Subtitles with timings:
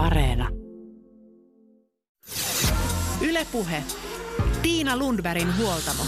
[0.00, 0.48] Areena.
[3.20, 3.82] Ylepuhe.
[4.62, 6.02] Tiina Lundbergin huoltamo.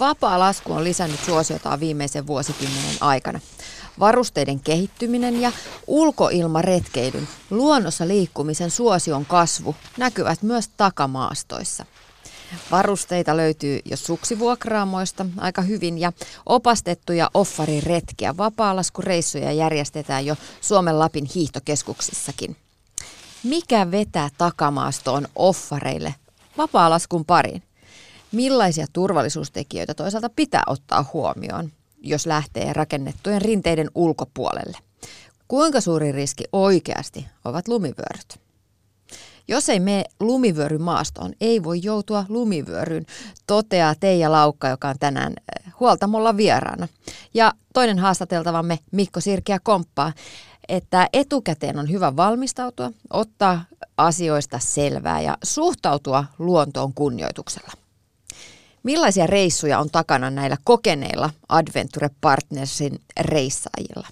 [0.00, 3.40] Vapaa lasku on lisännyt suosiotaan viimeisen vuosikymmenen aikana.
[3.98, 5.52] Varusteiden kehittyminen ja
[5.86, 11.84] ulkoilmaretkeilyn, luonnossa liikkumisen suosion kasvu näkyvät myös takamaastoissa.
[12.70, 16.12] Varusteita löytyy jo suksivuokraamoista aika hyvin ja
[16.46, 22.56] opastettuja offariretkiä vapaalaskureissuja järjestetään jo Suomen Lapin hiihtokeskuksissakin.
[23.44, 26.14] Mikä vetää takamaastoon offareille
[26.58, 27.62] vapaalaskun pariin?
[28.32, 34.78] Millaisia turvallisuustekijöitä toisaalta pitää ottaa huomioon, jos lähtee rakennettujen rinteiden ulkopuolelle?
[35.48, 38.45] Kuinka suuri riski oikeasti ovat lumivyöryt?
[39.48, 43.06] Jos ei mene lumivyörymaastoon, ei voi joutua lumivyöryyn,
[43.46, 46.88] toteaa Teija Laukka, joka on tänään eh, huoltamolla vieraana.
[47.34, 50.12] Ja toinen haastateltavamme Mikko Sirkiä komppaa,
[50.68, 53.64] että etukäteen on hyvä valmistautua, ottaa
[53.96, 57.72] asioista selvää ja suhtautua luontoon kunnioituksella.
[58.82, 64.08] Millaisia reissuja on takana näillä kokeneilla Adventure Partnersin reissaajilla?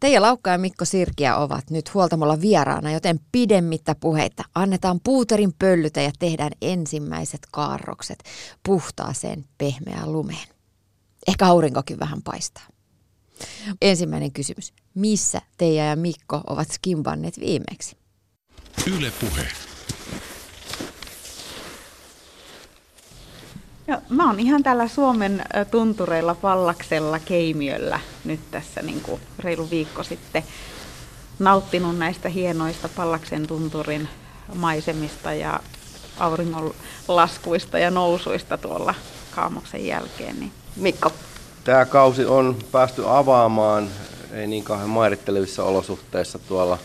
[0.00, 4.44] Teija Laukka ja Mikko Sirkiä ovat nyt huoltamolla vieraana, joten pidemmittä puheita.
[4.54, 8.18] Annetaan puuterin pöllytä ja tehdään ensimmäiset kaarrokset
[8.62, 10.48] puhtaaseen pehmeään lumeen.
[11.28, 12.66] Ehkä aurinkokin vähän paistaa.
[13.82, 14.72] Ensimmäinen kysymys.
[14.94, 17.96] Missä Teija ja Mikko ovat skimbanneet viimeksi?
[18.86, 19.46] Yle puhe.
[23.88, 30.02] Ja mä oon ihan täällä Suomen tuntureilla Pallaksella Keimiöllä nyt tässä niin kuin reilu viikko
[30.02, 30.42] sitten
[31.38, 34.08] nauttinut näistä hienoista Pallaksen tunturin
[34.54, 35.60] maisemista ja
[36.18, 36.74] auringon
[37.08, 38.94] laskuista ja nousuista tuolla
[39.34, 40.40] kaamoksen jälkeen.
[40.40, 40.52] Niin.
[40.76, 41.12] Mikko.
[41.64, 43.88] Tämä kausi on päästy avaamaan,
[44.32, 46.78] ei niin kauhean mairittelevissa olosuhteissa tuolla,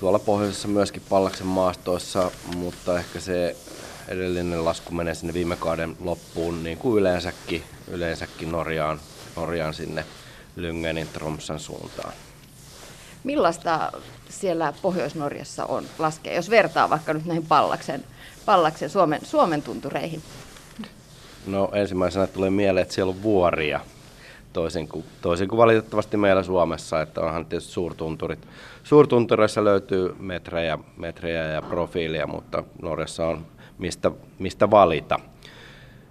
[0.00, 3.56] tuolla pohjoisessa myöskin Pallaksen maastoissa, mutta ehkä se
[4.08, 9.00] edellinen lasku menee sinne viime kauden loppuun, niin kuin yleensäkin, yleensäkin Norjaan,
[9.36, 10.04] Norjaan sinne
[10.56, 12.12] Lyngenin Tromsan suuntaan.
[13.24, 13.92] Millaista
[14.28, 18.04] siellä Pohjois-Norjassa on laskea, jos vertaa vaikka nyt näihin Pallaksen,
[18.46, 20.22] Pallaksen Suomen, Suomen tuntureihin?
[21.46, 23.80] No ensimmäisenä tulee mieleen, että siellä on vuoria,
[24.52, 28.48] toisin kuin, toisin kuin valitettavasti meillä Suomessa, että onhan tietysti suurtunturit.
[28.82, 33.46] Suurtuntureissa löytyy metrejä, metrejä ja profiilia, mutta Norjassa on
[33.78, 35.18] mistä, mistä valita.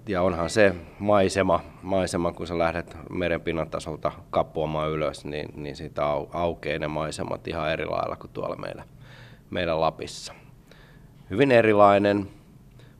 [0.07, 6.06] Ja onhan se maisema, maisema kun sä lähdet merenpinnan tasolta kappuamaan ylös, niin, niin siitä
[6.06, 8.84] au, aukeaa ne maisemat ihan eri lailla kuin tuolla meillä,
[9.50, 10.34] meidän Lapissa.
[11.29, 12.28] Hyvin erilainen,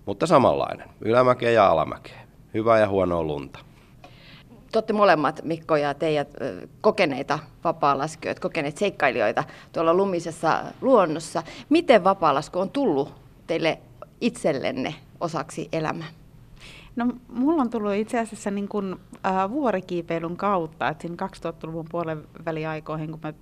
[0.06, 0.90] mutta samanlainen.
[1.02, 2.20] Ylämäkeä ja alamäkeä.
[2.54, 3.60] Hyvää ja huonoa lunta.
[4.88, 6.28] Te molemmat, Mikko ja teidät,
[6.82, 11.44] kokeneita vapaalaskijoita, kokeneet seikkailijoita tuolla lumisessa luonnossa.
[11.70, 13.14] Miten vapaalasku on tullut
[13.48, 13.80] teille
[14.22, 16.08] itsellenne osaksi elämää?
[16.96, 22.24] No, mulla on tullut itse asiassa niin kuin, äh, vuorikiipeilyn kautta, että siinä 2000-luvun puolen
[22.46, 23.34] väliaikoihin, kun mä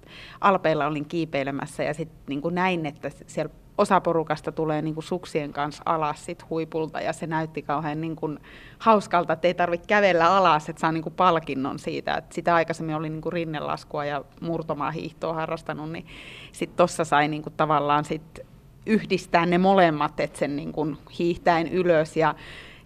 [0.42, 5.54] Alpeilla olin kiipeilemässä ja sitten niin näin, että siellä osa porukasta tulee niin kuin suksien
[5.54, 8.40] kanssa alas sit huipulta ja se näytti kauhean niin kuin
[8.80, 12.16] hauskalta, että ei tarvitse kävellä alas, että saa niin kuin palkinnon siitä.
[12.16, 16.06] Että sitä aikaisemmin oli niin kuin rinnelaskua ja murtomaa hiihtoa harrastanut, niin
[16.52, 18.40] sitten tuossa sai niin kuin tavallaan sit
[18.86, 22.36] yhdistää ne molemmat, että sen niin kuin hiihtäen ylös ja,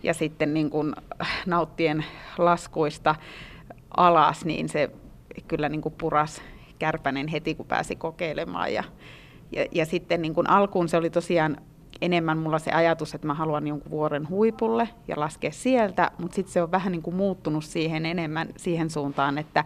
[0.03, 0.95] ja sitten niin kuin
[1.45, 2.05] nauttien
[2.37, 3.15] laskuista
[3.97, 4.89] alas, niin se
[5.47, 6.41] kyllä niin kuin puras
[6.79, 8.73] kärpänen heti, kun pääsi kokeilemaan.
[8.73, 8.83] Ja,
[9.51, 11.57] ja, ja sitten niin kuin alkuun se oli tosiaan
[12.01, 16.53] enemmän mulla se ajatus, että mä haluan jonkun vuoren huipulle ja laskea sieltä, mutta sitten
[16.53, 19.63] se on vähän niin kuin muuttunut siihen enemmän siihen suuntaan, että,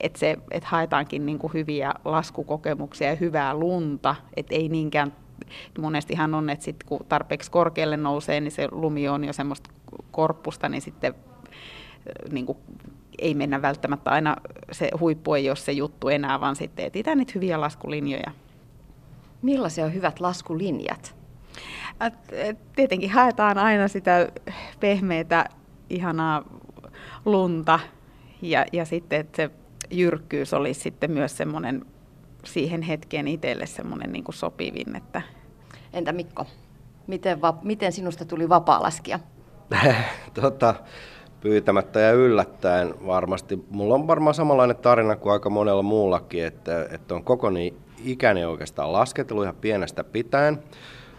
[0.00, 5.12] että, se, että haetaankin niin kuin hyviä laskukokemuksia ja hyvää lunta, että ei niinkään
[5.78, 9.70] monestihan on, että sit kun tarpeeksi korkealle nousee, niin se lumi on jo semmoista
[10.10, 11.14] korppusta, niin sitten
[12.30, 12.58] niin kuin
[13.18, 14.36] ei mennä välttämättä aina,
[14.72, 18.30] se huippu ei ole se juttu enää, vaan sitten etsitään niitä hyviä laskulinjoja.
[19.42, 21.16] Millaisia on hyvät laskulinjat?
[22.76, 24.28] Tietenkin haetaan aina sitä
[24.80, 25.44] pehmeitä,
[25.90, 26.44] ihanaa
[27.24, 27.80] lunta
[28.42, 29.50] ja, ja sitten, että se
[29.90, 31.86] jyrkkyys olisi sitten myös semmoinen
[32.44, 34.96] siihen hetkeen itselle semmoinen niin sopivin.
[34.96, 35.22] Että...
[35.92, 36.46] Entä Mikko,
[37.06, 39.20] miten, va- miten sinusta tuli vapaa-laskija?
[40.40, 40.74] tota,
[41.40, 43.64] pyytämättä ja yllättäen varmasti.
[43.70, 48.44] Mulla on varmaan samanlainen tarina kuin aika monella muullakin, että, että on koko niin ikäni
[48.44, 50.62] oikeastaan lasketellut ihan pienestä pitäen.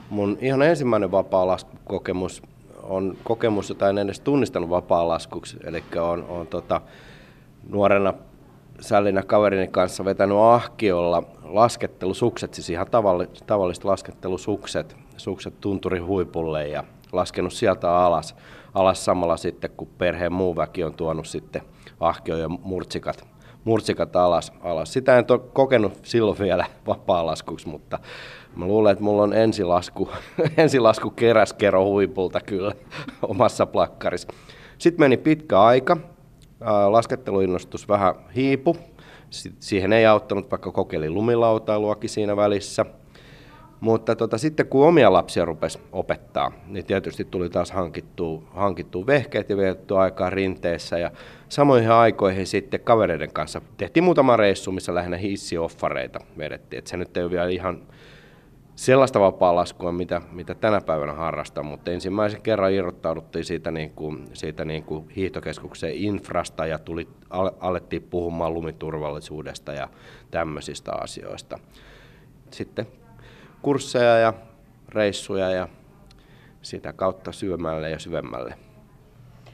[0.10, 2.42] Mun ihan ensimmäinen vapaa-laskukokemus
[2.84, 5.58] on kokemus, jota en edes tunnistanut vapaa-laskuksi.
[5.64, 6.82] Eli on, on tota,
[7.70, 8.14] nuorena
[8.80, 12.88] sällinä kaverini kanssa vetänyt ahkiolla laskettelusukset, siis ihan
[13.48, 18.36] tavalliset, laskettelusukset, sukset tunturin huipulle ja laskenut sieltä alas,
[18.74, 21.62] alas samalla sitten, kun perheen muu väki on tuonut sitten
[22.00, 23.28] ahkio ja murtsikat,
[23.64, 24.94] murtsikat alas, alas.
[24.94, 28.00] Sitä en ole kokenut silloin vielä vapaa-laskuksi, mutta
[28.56, 30.10] mä luulen, että mulla on ensilasku,
[30.58, 32.72] ensilasku keräskero huipulta kyllä
[33.22, 34.28] omassa plakkarissa.
[34.78, 35.98] Sitten meni pitkä aika,
[36.90, 38.78] lasketteluinnostus vähän hiipu.
[39.60, 42.86] Siihen ei auttanut, vaikka kokeili lumilautailuakin siinä välissä.
[43.80, 49.50] Mutta tota, sitten kun omia lapsia rupesi opettaa, niin tietysti tuli taas hankittua, hankittua vehkeet
[49.50, 51.00] ja vietetty aikaa rinteessä.
[51.00, 51.12] Ja
[51.50, 56.78] samoihin aikoihin sitten kavereiden kanssa tehtiin muutama reissu, missä lähinnä hissioffareita vedettiin.
[56.78, 57.82] Et se nyt ei ole vielä ihan
[58.80, 64.66] sellaista vapaa-laskua, mitä, mitä tänä päivänä harrastan, mutta ensimmäisen kerran irrottauduttiin siitä, niin kuin, siitä
[64.66, 67.08] niin kuin hiihtokeskuksen infrasta ja tuli,
[67.60, 69.88] alettiin puhumaan lumiturvallisuudesta ja
[70.32, 71.60] tämmöisistä asioista.
[72.52, 72.88] Sitten
[73.62, 74.34] kursseja ja
[74.90, 75.68] reissuja ja
[76.62, 78.54] sitä kautta syömälle ja syvemmälle.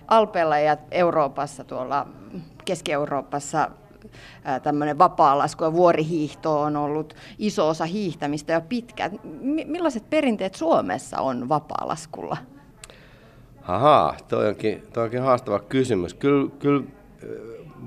[0.07, 2.07] Alpeella ja Euroopassa, tuolla
[2.65, 3.69] Keski-Euroopassa
[4.63, 9.19] tämmöinen vapaalasku ja vuorihiihto on ollut iso osa hiihtämistä jo pitkään.
[9.65, 12.37] Millaiset perinteet Suomessa on vapaalaskulla?
[13.67, 16.13] Ahaa, toi onkin, toi onkin haastava kysymys.
[16.13, 16.83] Kyllä, kyllä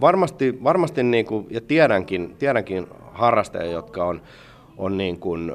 [0.00, 4.22] varmasti, varmasti niin kuin, ja tiedänkin, tiedänkin harrastajia, jotka on,
[4.76, 5.52] on niin kuin,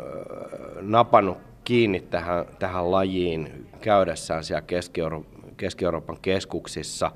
[0.81, 5.25] napannut kiinni tähän, tähän lajiin käydessään siellä Keski-Euro-
[5.57, 7.11] Keski-Euroopan keskuksissa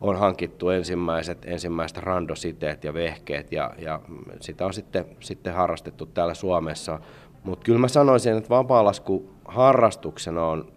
[0.00, 4.00] on hankittu ensimmäiset, ensimmäiset randositeet ja vehkeet ja, ja
[4.40, 7.00] sitä on sitten, sitten harrastettu täällä Suomessa.
[7.44, 10.72] Mutta kyllä mä sanoisin, että vapaalasku harrastuksena on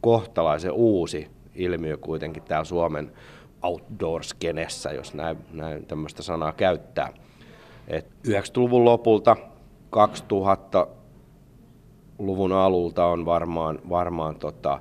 [0.00, 3.12] kohtalaisen uusi ilmiö kuitenkin täällä Suomen
[3.62, 7.12] outdoor-skenessä, jos näin, näin tämmöistä sanaa käyttää.
[7.88, 9.36] Et 90-luvun lopulta
[9.96, 14.80] 2000-luvun alulta on varmaan, varmaan tota,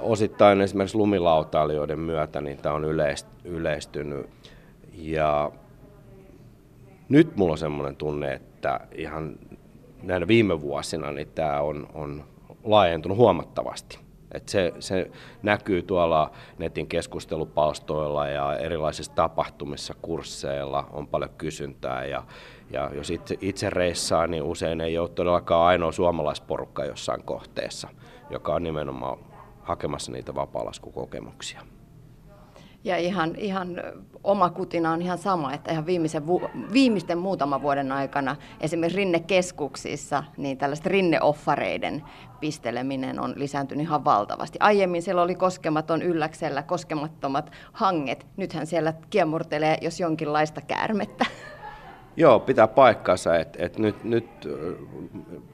[0.00, 2.84] osittain esimerkiksi lumilautailijoiden myötä niin tämä on
[3.44, 4.26] yleistynyt.
[4.92, 5.52] Ja
[7.08, 9.36] nyt mulla on semmoinen tunne, että ihan
[10.02, 12.24] näinä viime vuosina niin tämä on, on
[12.64, 13.98] laajentunut huomattavasti.
[14.32, 15.10] Et se, se
[15.42, 22.04] näkyy tuolla netin keskustelupalstoilla ja erilaisissa tapahtumissa, kursseilla on paljon kysyntää.
[22.04, 22.22] Ja,
[22.70, 27.88] ja jos itse, itse reissaa, niin usein ei ole todellakaan ainoa suomalaisporukka jossain kohteessa,
[28.30, 29.18] joka on nimenomaan
[29.68, 31.60] hakemassa niitä vapaallaskukokemuksia.
[32.84, 33.82] Ja ihan, ihan
[34.24, 36.22] oma kutina on ihan sama, että ihan viimeisen,
[36.72, 42.02] viimeisten muutaman vuoden aikana esimerkiksi rinnekeskuksissa niin tällaista rinneoffareiden
[42.40, 44.58] pisteleminen on lisääntynyt ihan valtavasti.
[44.60, 48.26] Aiemmin siellä oli koskematon ylläksellä koskemattomat hanget.
[48.36, 51.26] Nythän siellä kiemurtelee jos jonkinlaista käärmettä.
[52.18, 53.36] Joo, pitää paikkansa.
[53.36, 54.48] Et, et nyt, nyt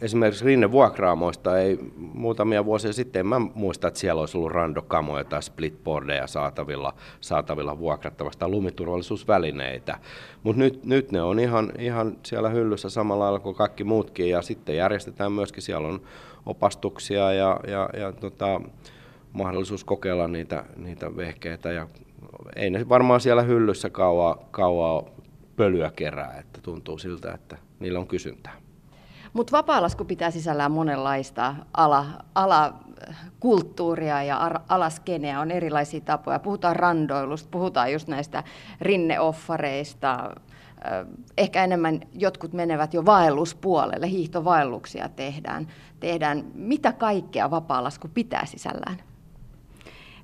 [0.00, 5.24] esimerkiksi Rinne vuokraamoista ei muutamia vuosia sitten, en mä muista, että siellä olisi ollut randokamoja
[5.24, 9.98] tai splitboardeja saatavilla, saatavilla vuokrattavasta lumiturvallisuusvälineitä.
[10.42, 14.42] Mutta nyt, nyt ne on ihan, ihan siellä hyllyssä samalla lailla kuin kaikki muutkin ja
[14.42, 16.00] sitten järjestetään myöskin, siellä on
[16.46, 18.60] opastuksia ja, ja, ja tota,
[19.32, 21.88] mahdollisuus kokeilla niitä, niitä vehkeitä ja
[22.56, 25.13] ei ne varmaan siellä hyllyssä kauaa, kauaa
[25.56, 28.52] pölyä kerää, että tuntuu siltä, että niillä on kysyntää.
[29.32, 36.38] Mutta vapaalasku pitää sisällään monenlaista ala, alakulttuuria ja alaskeneä, on erilaisia tapoja.
[36.38, 38.44] Puhutaan randoilusta, puhutaan just näistä
[38.80, 40.30] rinneoffareista,
[41.38, 45.66] ehkä enemmän jotkut menevät jo vaelluspuolelle, hiihtovaelluksia tehdään.
[46.00, 46.44] tehdään.
[46.54, 48.96] Mitä kaikkea vapaalasku pitää sisällään?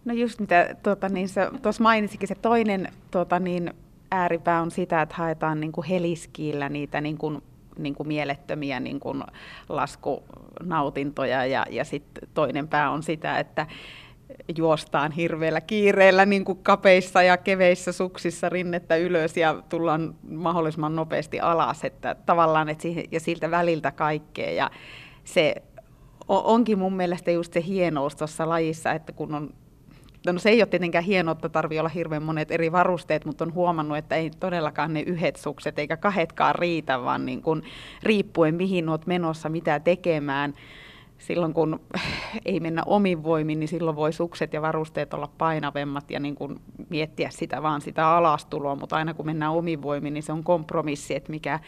[0.04, 1.28] No just mitä tuota, niin
[1.62, 3.74] tuossa mainitsikin, se toinen tuota, niin,
[4.10, 7.42] ääripää on sitä, että haetaan niin kuin heliskiillä niitä niin kuin,
[7.78, 9.22] niin kuin mielettömiä niin kuin
[9.68, 11.46] laskunautintoja.
[11.46, 13.66] Ja, ja sitten toinen pää on sitä, että
[14.56, 21.40] juostaan hirveällä kiireellä niin kuin kapeissa ja keveissä suksissa rinnettä ylös ja tullaan mahdollisimman nopeasti
[21.40, 24.50] alas, että tavallaan että siihen, ja siltä väliltä kaikkea.
[24.50, 24.70] Ja
[25.24, 25.54] se
[26.28, 29.54] onkin mun mielestä just se hienous tuossa lajissa, että kun on
[30.26, 33.54] No se ei ole tietenkään hienoa, että tarvii olla hirveän monet eri varusteet, mutta on
[33.54, 37.62] huomannut, että ei todellakaan ne yhdet sukset eikä kahdetkaan riitä, vaan niin kuin
[38.02, 40.54] riippuen mihin olet menossa, mitä tekemään.
[41.18, 41.80] Silloin kun
[42.44, 46.60] ei mennä omin voimin, niin silloin voi sukset ja varusteet olla painavemmat ja niin kuin
[46.88, 51.14] miettiä sitä vaan sitä alastuloa, mutta aina kun mennään omin voimin, niin se on kompromissi,
[51.14, 51.60] että mikä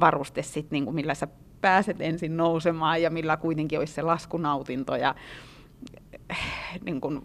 [0.00, 1.28] varuste sitten, niin kuin millä sä
[1.60, 4.96] pääset ensin nousemaan ja millä kuitenkin olisi se laskunautinto.
[4.96, 5.14] Ja
[6.84, 7.20] niin kuin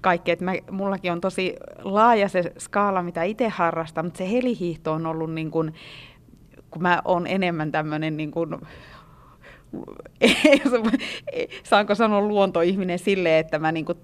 [0.00, 0.30] kaikki.
[0.30, 5.06] Että mä, mullakin on tosi laaja se skaala, mitä itse harrastan, mutta se helihiihto on
[5.06, 5.74] ollut niin kuin,
[6.70, 8.56] kun mä oon enemmän tämmöinen niin kuin,
[11.62, 13.98] saanko sanoa luontoihminen sille, että mä niin kuin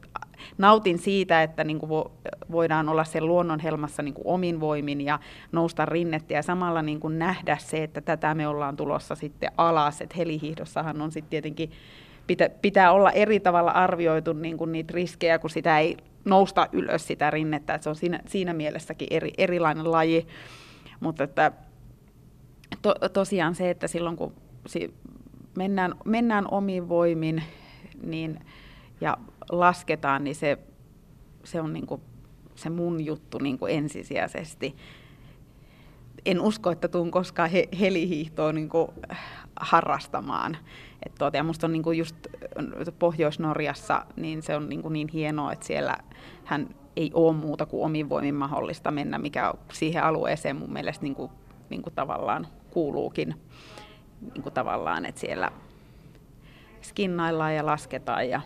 [0.59, 2.05] nautin siitä, että niin kuin
[2.51, 5.19] voidaan olla sen luonnon helmassa niin kuin omin voimin ja
[5.53, 10.01] nousta rinnettä ja samalla niin kuin nähdä se, että tätä me ollaan tulossa sitten alas.
[10.01, 11.71] Että helihiihdossahan on sitten tietenkin,
[12.27, 17.07] pitä, pitää olla eri tavalla arvioitu niin kuin niitä riskejä, kun sitä ei nousta ylös
[17.07, 17.75] sitä rinnettä.
[17.75, 20.27] Että se on siinä, siinä mielessäkin eri, erilainen laji.
[21.01, 21.53] Mutta että
[22.83, 24.33] to, tosiaan se, että silloin kun
[24.67, 24.95] si,
[25.57, 27.43] mennään, mennään omin voimin
[28.03, 28.41] niin,
[29.01, 29.17] ja
[29.51, 30.59] lasketaan, niin se,
[31.45, 32.01] se on niin kuin
[32.55, 34.77] se mun juttu niin kuin ensisijaisesti.
[36.27, 38.91] En usko, että tuun koskaan he, helihiihtoa niin kuin
[39.61, 40.57] harrastamaan.
[41.07, 42.17] Et tuota, ja musta on niin kuin just
[42.99, 45.97] Pohjois-Norjassa, niin se on niin, kuin niin hienoa, että siellä
[46.45, 51.15] hän ei ole muuta kuin omin voimin mahdollista mennä, mikä siihen alueeseen mun mielestä niin
[51.15, 51.31] kuin,
[51.71, 53.35] niin kuin tavallaan kuuluukin.
[54.35, 55.51] Niin kuin tavallaan, että siellä
[56.83, 58.41] skinnaillaan ja lasketaan ja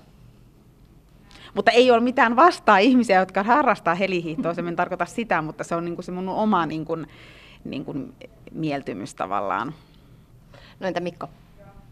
[1.55, 5.75] mutta ei ole mitään vastaa ihmisiä, jotka harrastaa helihiihtoa, se en tarkoita sitä, mutta se
[5.75, 7.07] on niin kuin se mun oma niin kuin,
[7.64, 8.14] niin kuin
[8.52, 9.75] mieltymys tavallaan.
[10.81, 11.29] No entä Mikko?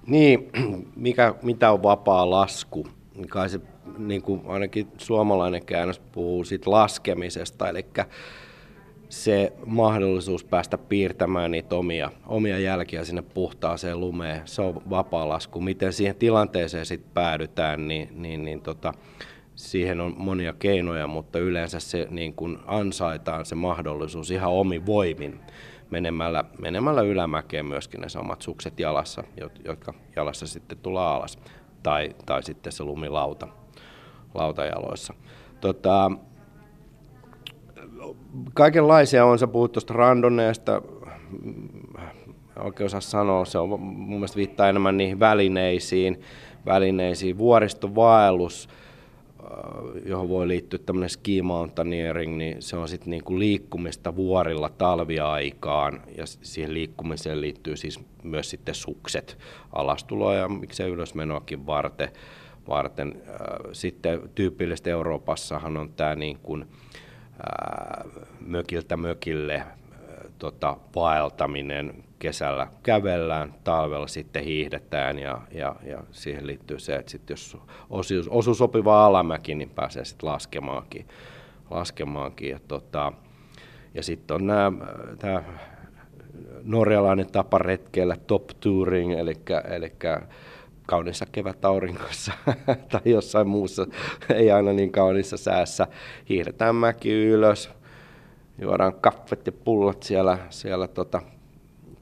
[0.06, 0.50] Niin,
[0.96, 2.86] mikä, mitä on vapaa lasku?
[3.28, 3.60] Kai se
[3.98, 7.86] niin kuin ainakin suomalainen käännös puhuu siitä laskemisesta, eli
[9.08, 15.60] se mahdollisuus päästä piirtämään niitä omia, omia jälkiä sinne puhtaaseen lumeen, se on vapaa lasku.
[15.60, 18.94] Miten siihen tilanteeseen sitten päädytään, niin, niin, niin tota,
[19.54, 25.40] siihen on monia keinoja, mutta yleensä se niin kuin ansaitaan se mahdollisuus ihan omi voimin
[25.90, 29.24] menemällä, menemällä ylämäkeen myöskin ne samat sukset jalassa,
[29.64, 31.38] jotka jalassa sitten tulee alas,
[31.82, 33.48] tai, tai sitten se lumilauta
[34.34, 35.14] lautajaloissa.
[35.60, 36.10] Tota,
[38.54, 40.82] kaikenlaisia on, sä puhut tuosta randoneesta,
[42.58, 46.20] oikein osaa sanoa, se on mun mielestä viittaa enemmän niihin välineisiin,
[46.66, 48.68] välineisiin, vuoristovaellus,
[50.04, 56.26] johon voi liittyä tämmöinen ski mountaineering, niin se on sitten niinku liikkumista vuorilla talviaikaan ja
[56.26, 59.38] siihen liikkumiseen liittyy siis myös sitten sukset
[59.72, 62.08] alastuloa ja miksei ylösmenoakin varten.
[62.68, 63.22] varten.
[63.72, 66.66] Sitten tyypillisesti Euroopassahan on tämä niin kuin,
[68.40, 69.62] mökiltä mökille
[70.38, 77.30] tota, vaeltaminen, kesällä kävellään, talvella sitten hiihdetään ja, ja, ja siihen liittyy se, että sit
[77.30, 77.56] jos
[77.90, 81.06] osuu, osuu sopiva alamäki, niin pääsee sitten laskemaankin.
[81.70, 82.50] laskemaankin.
[82.50, 83.12] Ja, tota,
[83.94, 84.52] ja sitten on
[85.18, 85.42] tämä
[86.62, 89.34] norjalainen tapa retkeillä top touring, eli,
[89.70, 89.92] eli
[90.86, 92.32] kaunissa kevätaurinkossa
[92.92, 93.86] tai jossain muussa,
[94.34, 95.86] ei aina niin kaunissa säässä,
[96.28, 97.70] hiihdetään mäki ylös,
[98.58, 101.22] juodaan kaffet ja pullot siellä, siellä tota,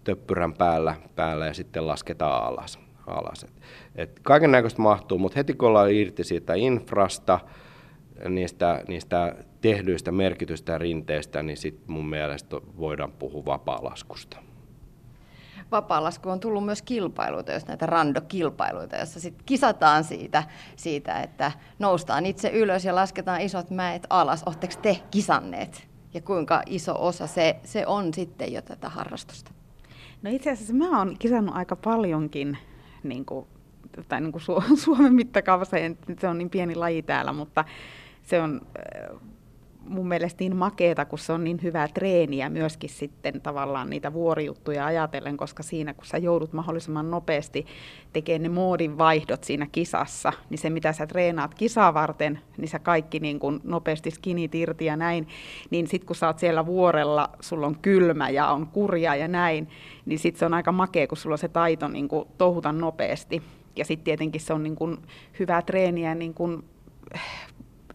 [0.06, 2.78] töppyrän päällä, päällä ja sitten lasketaan alas.
[3.06, 3.46] alas.
[3.94, 7.40] Et, kaiken näköistä mahtuu, mutta heti kun ollaan irti siitä infrasta,
[8.28, 14.36] niistä, niistä tehdyistä merkitystä rinteistä, niin sitten mun mielestä voidaan puhua vapaalaskusta.
[15.70, 20.42] Vapaalasku on tullut myös kilpailuita, jos näitä randokilpailuita, joissa sitten kisataan siitä,
[20.76, 24.42] siitä, että noustaan itse ylös ja lasketaan isot mäet alas.
[24.46, 25.88] Oletteko te kisanneet?
[26.14, 29.50] Ja kuinka iso osa se, se on sitten jo tätä harrastusta?
[30.22, 32.58] No itse asiassa mä oon kisannut aika paljonkin
[33.02, 33.46] niin kuin,
[34.08, 35.76] tai niin kuin Su- Suomen mittakaavassa,
[36.20, 37.64] se on niin pieni laji täällä, mutta
[38.22, 38.60] se on
[39.88, 44.86] mun mielestä niin makeeta, kun se on niin hyvää treeniä myöskin sitten tavallaan niitä vuorijuttuja
[44.86, 47.66] ajatellen, koska siinä kun sä joudut mahdollisimman nopeasti
[48.12, 52.78] tekemään ne moodin vaihdot siinä kisassa, niin se mitä sä treenaat kisaa varten, niin sä
[52.78, 55.28] kaikki niin kuin nopeasti skinit irti ja näin,
[55.70, 59.68] niin sitten kun sä oot siellä vuorella, sulla on kylmä ja on kurja ja näin,
[60.06, 63.42] niin sitten se on aika makea, kun sulla on se taito niin kuin touhuta nopeasti.
[63.76, 64.98] Ja sitten tietenkin se on niin kuin
[65.38, 66.64] hyvää treeniä niin kuin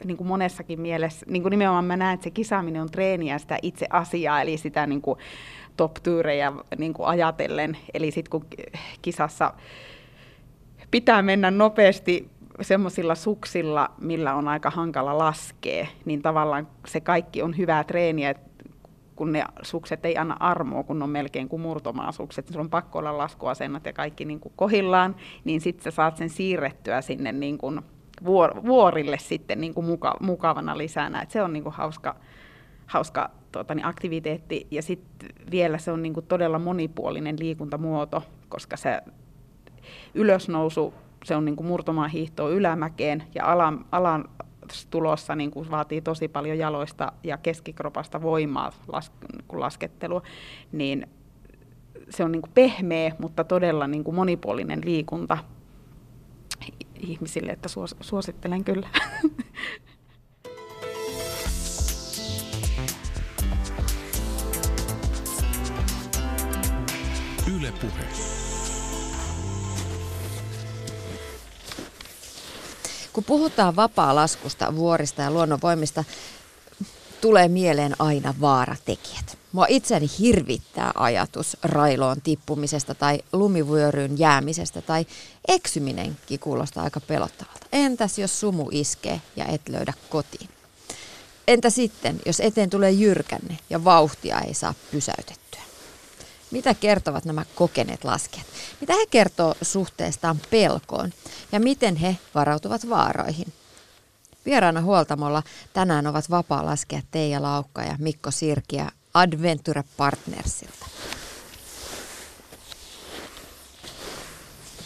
[0.07, 3.57] niin kuin monessakin mielessä, niin kuin nimenomaan mä näen, että se kisaaminen on treeniä sitä
[3.61, 5.19] itse asiaa, eli sitä niin kuin
[5.77, 7.77] top-tyyrejä niin kuin ajatellen.
[7.93, 8.45] Eli sitten kun
[9.01, 9.53] kisassa
[10.91, 12.29] pitää mennä nopeasti
[12.61, 18.35] semmoisilla suksilla, millä on aika hankala laskea, niin tavallaan se kaikki on hyvää treeniä,
[19.15, 22.99] kun ne sukset ei anna armoa, kun on melkein kuin murtomaasukset, niin sulla on pakko
[22.99, 27.57] olla laskuasennot ja kaikki niin kuin kohillaan, niin sitten sä saat sen siirrettyä sinne niin
[27.57, 27.81] kuin
[28.25, 31.21] vuor, vuorille sitten niin kuin muka, mukavana lisänä.
[31.21, 32.15] Et se on niin kuin hauska,
[32.85, 34.67] hauska tuota, niin aktiviteetti.
[34.71, 39.01] Ja sitten vielä se on niin kuin todella monipuolinen liikuntamuoto, koska se
[40.13, 40.93] ylösnousu,
[41.25, 43.23] se on niin kuin murtomaan hiihtoa ylämäkeen.
[43.35, 44.25] Ja alan, alan
[44.89, 49.11] tulossa niin kuin vaatii tosi paljon jaloista ja keskikropasta voimaa las,
[49.47, 50.21] kun laskettelu,
[50.71, 51.07] niin
[52.09, 55.37] se on niin kuin pehmeä, mutta todella niin kuin monipuolinen liikunta
[57.01, 58.89] ihmisille, että suos, suosittelen kyllä.
[67.57, 68.03] Yle Puhe.
[73.13, 76.03] Kun puhutaan vapaa-laskusta, vuorista ja luonnonvoimista,
[77.21, 79.40] tulee mieleen aina vaaratekijät.
[79.51, 85.05] Mua itseäni hirvittää ajatus railoon tippumisesta tai lumivyöryyn jäämisestä tai
[85.47, 87.67] eksyminenkin kuulostaa aika pelottavalta.
[87.71, 90.49] Entäs jos sumu iskee ja et löydä kotiin?
[91.47, 95.61] Entä sitten, jos eteen tulee jyrkänne ja vauhtia ei saa pysäytettyä?
[96.51, 98.47] Mitä kertovat nämä kokeneet laskijat?
[98.81, 101.13] Mitä he kertoo suhteestaan pelkoon
[101.51, 103.53] ja miten he varautuvat vaaroihin?
[104.45, 105.43] Vieraana huoltamolla
[105.73, 110.85] tänään ovat vapaa-laskijat Teija Laukka ja Mikko Sirkiä Adventure Partnersilta.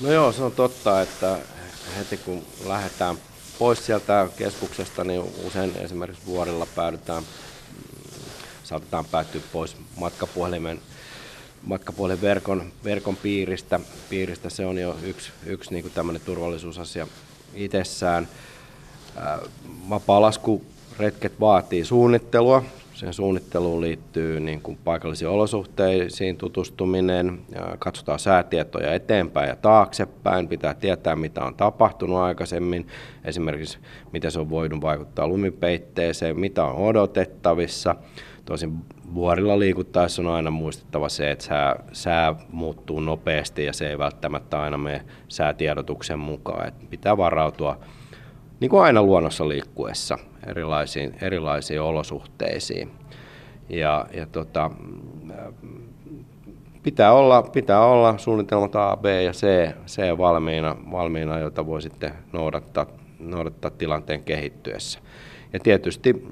[0.02, 1.38] No joo, se on totta, että
[1.98, 3.18] heti kun lähdetään
[3.60, 7.24] pois sieltä keskuksesta, niin usein esimerkiksi vuorilla päädytään,
[8.64, 10.82] saatetaan päättyä pois matkapuhelimen
[11.66, 13.80] matkapuhelinverkon verkon piiristä.
[14.10, 14.50] piiristä.
[14.50, 17.08] Se on jo yksi, yksi niin tämmöinen turvallisuusasia
[17.54, 18.28] itsessään.
[19.90, 22.64] Vapaa-laskuretket vaatii suunnittelua.
[22.96, 27.40] Sen suunnitteluun liittyy niin kuin paikallisiin olosuhteisiin tutustuminen,
[27.80, 32.88] katsotaan säätietoja eteenpäin ja taaksepäin, pitää tietää mitä on tapahtunut aikaisemmin,
[33.24, 33.80] esimerkiksi
[34.14, 37.96] miten se on voinut vaikuttaa lumipeitteeseen, mitä on odotettavissa.
[38.46, 38.78] Tosin
[39.14, 44.62] vuorilla liikuttaessa on aina muistettava se, että sää, sää muuttuu nopeasti ja se ei välttämättä
[44.62, 46.68] aina mene säätiedotuksen mukaan.
[46.68, 47.80] Että pitää varautua
[48.60, 52.92] niin kuin aina luonnossa liikkuessa erilaisiin, erilaisiin olosuhteisiin.
[53.70, 54.72] Ja, ja tota,
[56.84, 62.12] pitää, olla, pitää olla suunnitelmat A, B ja C, C valmiina, valmiina, jota voi sitten
[62.34, 62.86] noudattaa,
[63.20, 65.00] noudattaa tilanteen kehittyessä.
[65.54, 66.28] Ja tietysti,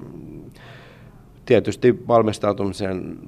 [1.46, 3.18] tietysti valmistautumiseen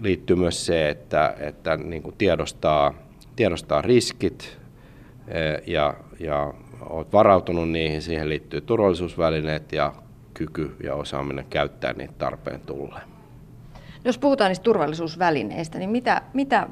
[0.00, 2.94] liittyy myös se, että, että niin kuin tiedostaa,
[3.36, 4.58] tiedostaa riskit
[5.28, 9.92] e, ja, ja olet varautunut niihin, siihen liittyy turvallisuusvälineet ja
[10.36, 13.08] kyky ja osaaminen käyttää niitä tarpeen tulleen.
[14.04, 16.68] Jos puhutaan niistä turvallisuusvälineistä, niin mitä, mitä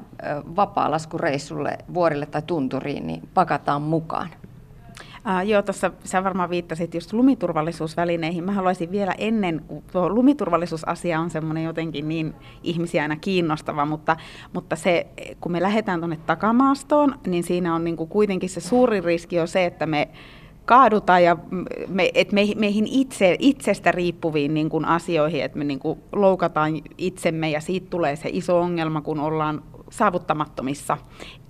[0.55, 4.29] vapaa-laskureissulle, vuorille tai tunturiin niin pakataan mukaan?
[5.25, 8.43] Uh, joo, tuossa sä varmaan viittasit just lumiturvallisuusvälineihin.
[8.43, 14.17] Mä haluaisin vielä ennen, kun tuo lumiturvallisuusasia on semmoinen jotenkin niin ihmisiä aina kiinnostava, mutta,
[14.53, 15.07] mutta se,
[15.41, 19.47] kun me lähdetään tuonne takamaastoon, niin siinä on niin kuin kuitenkin se suuri riski on
[19.47, 20.07] se, että me
[20.65, 21.37] kaadutaan ja
[21.87, 26.81] me, et me, meihin itse, itsestä riippuviin niin kuin asioihin, että me niin kuin loukataan
[26.97, 30.97] itsemme ja siitä tulee se iso ongelma, kun ollaan saavuttamattomissa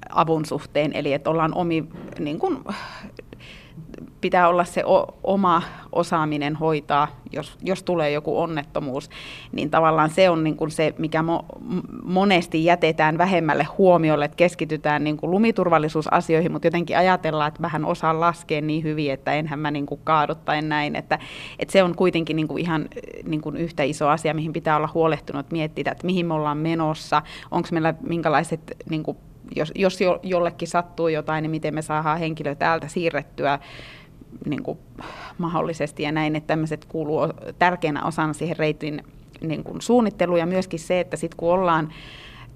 [0.10, 1.86] avun suhteen, eli että ollaan omi,
[2.19, 2.63] niin kuin,
[4.26, 5.62] pitää olla se o, oma
[5.92, 9.10] osaaminen hoitaa, jos, jos tulee joku onnettomuus,
[9.52, 11.46] niin tavallaan se on niin kuin se, mikä mo,
[12.04, 18.20] monesti jätetään vähemmälle huomiolle, että keskitytään niin kuin lumiturvallisuusasioihin, mutta jotenkin ajatellaan, että vähän osaan
[18.20, 20.02] laskea niin hyvin, että enhän mä niin kuin
[20.62, 21.20] näin, että,
[21.60, 22.90] että se on kuitenkin niin kuin ihan
[23.26, 27.22] niin kuin yhtä iso asia, mihin pitää olla huolehtunut, miettiä, että mihin me ollaan menossa,
[27.52, 29.18] onko meillä minkälaiset niin kuin
[29.56, 33.60] jos, jos jollekin sattuu jotain, niin miten me saadaan henkilö täältä siirrettyä
[34.45, 34.80] niin kuin
[35.38, 37.19] mahdollisesti ja näin, että tämmöiset kuuluu
[37.60, 39.04] tärkeänä osana siihen reitin
[39.41, 41.89] niin kuin suunnitteluun ja myöskin se, että sitten kun ollaan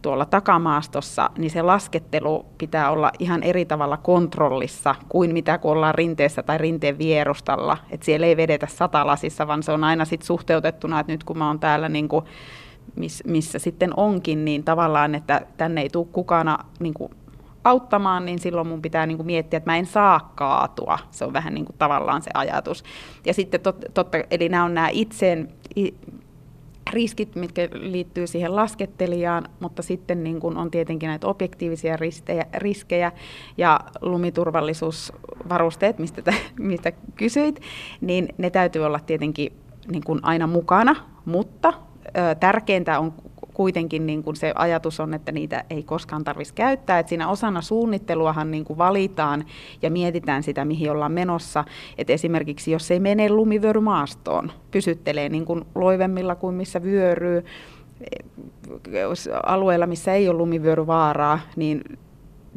[0.02, 5.96] tuolla takamaastossa, niin se laskettelu pitää olla ihan eri tavalla kontrollissa kuin mitä kun ollaan
[5.96, 7.78] rinteessä tai rinteen vierustalla.
[7.92, 11.48] Että siellä ei vedetä satalasissa, vaan se on aina sit suhteutettuna, että nyt kun mä
[11.48, 12.26] oon täällä niin kuin,
[12.96, 17.12] miss, missä sitten onkin, niin tavallaan, että tänne ei tule kukaan niin kuin
[17.64, 21.00] auttamaan, niin silloin mun pitää niin kuin miettiä, että mä en saa kaatua.
[21.12, 22.84] Se on vähän niin kuin tavallaan se ajatus.
[23.26, 25.54] Ja sitten tot, totta, eli nämä on nämä itseen
[26.90, 33.12] riskit, mitkä liittyy siihen laskettelijaan, mutta sitten niin kuin on tietenkin näitä objektiivisia ristejä, riskejä
[33.58, 37.62] ja lumiturvallisuusvarusteet, mistä, mistä kysyit,
[38.02, 39.54] niin ne täytyy olla tietenkin
[39.92, 40.96] niin kuin aina mukana,
[41.26, 41.74] mutta
[42.08, 43.14] ö, tärkeintä on
[43.60, 47.00] kuitenkin niin kuin se ajatus on, että niitä ei koskaan tarvitsisi käyttää.
[47.00, 49.46] Että siinä osana suunnitteluahan niin kuin valitaan
[49.82, 51.64] ja mietitään sitä, mihin ollaan menossa.
[51.98, 57.46] Että esimerkiksi jos ei mene lumivyörymaastoon, pysyttelee niin kuin loivemmilla kuin missä vyöryy,
[59.46, 61.82] alueella, missä ei ole lumivyöryvaaraa, niin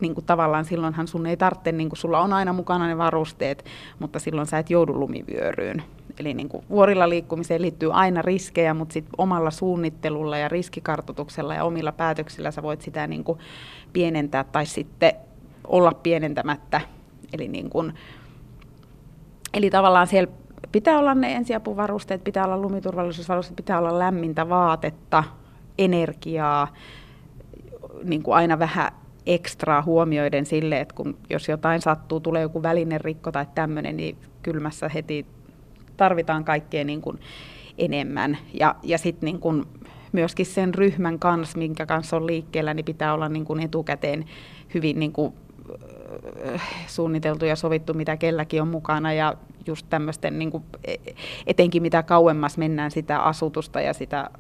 [0.01, 3.65] niin kuin tavallaan silloinhan sun ei tarvitse, niin kuin sulla on aina mukana ne varusteet,
[3.99, 5.83] mutta silloin sä et joudu lumivyöryyn.
[6.21, 11.65] Eli niin kuin vuorilla liikkumiseen liittyy aina riskejä, mutta sit omalla suunnittelulla ja riskikartoituksella ja
[11.65, 13.39] omilla päätöksillä sä voit sitä niin kuin
[13.93, 15.13] pienentää tai sitten
[15.67, 16.81] olla pienentämättä.
[17.33, 17.95] Eli, niin kuin,
[19.55, 20.33] eli tavallaan siellä
[20.73, 25.25] pitää olla ne ensiapuvarusteet, pitää olla lumiturvallisuusvarusteet, pitää olla lämmintä vaatetta,
[25.79, 26.75] energiaa,
[28.05, 28.93] niin kuin aina vähän
[29.27, 32.63] ekstraa huomioiden sille, että kun jos jotain sattuu, tulee joku
[32.99, 35.27] rikko tai tämmöinen, niin kylmässä heti
[35.97, 37.19] tarvitaan kaikkea niin kuin
[37.79, 38.39] enemmän.
[38.61, 39.65] Ja, ja sitten niin kuin
[40.13, 44.25] myöskin sen ryhmän kanssa, minkä kanssa on liikkeellä, niin pitää olla niin kuin etukäteen
[44.75, 45.35] hyvin niin kuin
[46.87, 49.35] suunniteltu ja sovittu, mitä kelläkin on mukana ja
[49.67, 50.95] just tämmöisten, niin kuin, e,
[51.47, 54.31] etenkin mitä kauemmas mennään sitä asutusta ja sitä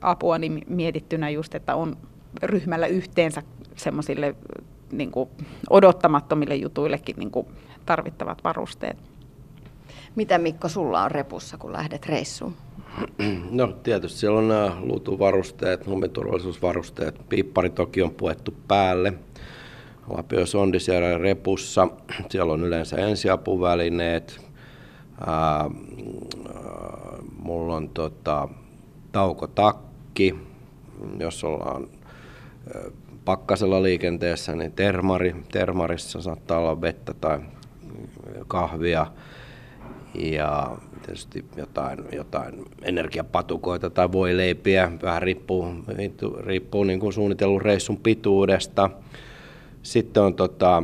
[0.00, 1.96] apua, niin mietittynä just, että on
[2.42, 3.42] ryhmällä yhteensä
[3.76, 4.34] semmoisille
[4.92, 5.12] niin
[5.70, 7.46] odottamattomille jutuillekin niin kuin
[7.86, 9.17] tarvittavat varusteet.
[10.18, 12.54] Mitä Mikko sulla on repussa, kun lähdet reissuun?
[13.50, 17.28] No tietysti siellä on nämä luutuvarusteet, lumiturvallisuusvarusteet.
[17.28, 19.12] Piippari toki on puettu päälle.
[20.08, 21.88] Lapio sondi siellä repussa.
[22.30, 24.40] Siellä on yleensä ensiapuvälineet.
[25.26, 25.70] Ää,
[27.42, 28.48] mulla on tota,
[29.12, 30.34] taukotakki,
[31.18, 31.88] jos ollaan
[33.24, 35.36] pakkasella liikenteessä, niin termari.
[35.52, 37.40] Termarissa saattaa olla vettä tai
[38.48, 39.06] kahvia
[40.14, 45.74] ja tietysti jotain, jotain energiapatukoita tai voileipiä, vähän riippuu,
[46.40, 48.90] riippuu niin kuin suunnitellun reissun pituudesta.
[49.82, 50.82] Sitten on tota,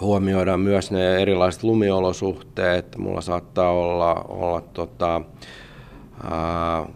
[0.00, 2.96] huomioidaan myös ne erilaiset lumiolosuhteet.
[2.96, 5.20] Mulla saattaa olla, olla tota,
[6.30, 6.86] ää,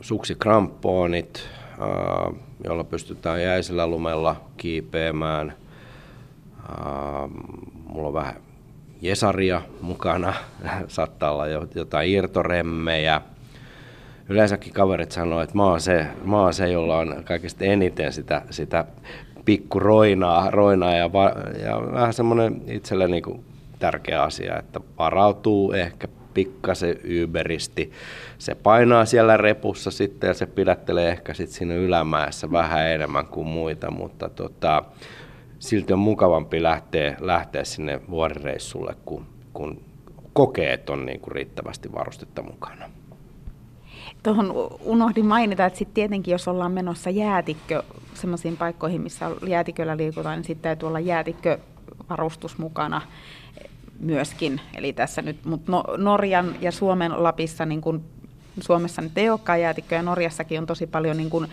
[0.00, 1.48] suksikrampoonit,
[1.80, 2.32] ää,
[2.64, 5.54] jolla pystytään jäisellä lumella kiipeämään.
[6.68, 7.28] Ää,
[7.84, 8.47] mulla on vähän
[9.02, 10.34] jesaria mukana,
[10.88, 13.20] saattaa olla jotain irtoremmejä.
[14.28, 18.42] Yleensäkin kaverit sanoo, että mä oon se, mä oon se jolla on kaikista eniten sitä,
[18.50, 18.84] sitä
[19.44, 21.32] pikku roinaa, roinaa ja, va,
[21.62, 23.44] ja vähän semmoinen itselle niin
[23.78, 27.92] tärkeä asia, että varautuu ehkä pikkasen yberisti.
[28.38, 33.46] Se painaa siellä repussa sitten ja se pidättelee ehkä sitten siinä ylämäessä vähän enemmän kuin
[33.46, 34.84] muita, mutta tota,
[35.58, 39.80] silti on mukavampi lähteä, lähteä sinne vuorireissulle, kun, kun
[40.32, 42.90] kokee, että on niin kuin riittävästi varustetta mukana.
[44.22, 44.52] Tuohon
[44.84, 47.82] unohdin mainita, että sitten tietenkin jos ollaan menossa jäätikkö
[48.14, 53.02] sellaisiin paikkoihin, missä jäätiköllä liikutaan, niin sitten täytyy olla jäätikkövarustus mukana
[54.00, 54.60] myöskin.
[54.74, 58.04] Eli tässä nyt, mutta no, Norjan ja Suomen Lapissa, niin kun
[58.60, 61.48] Suomessa nyt ei olekaan jäätikköä, ja Norjassakin on tosi paljon niin kun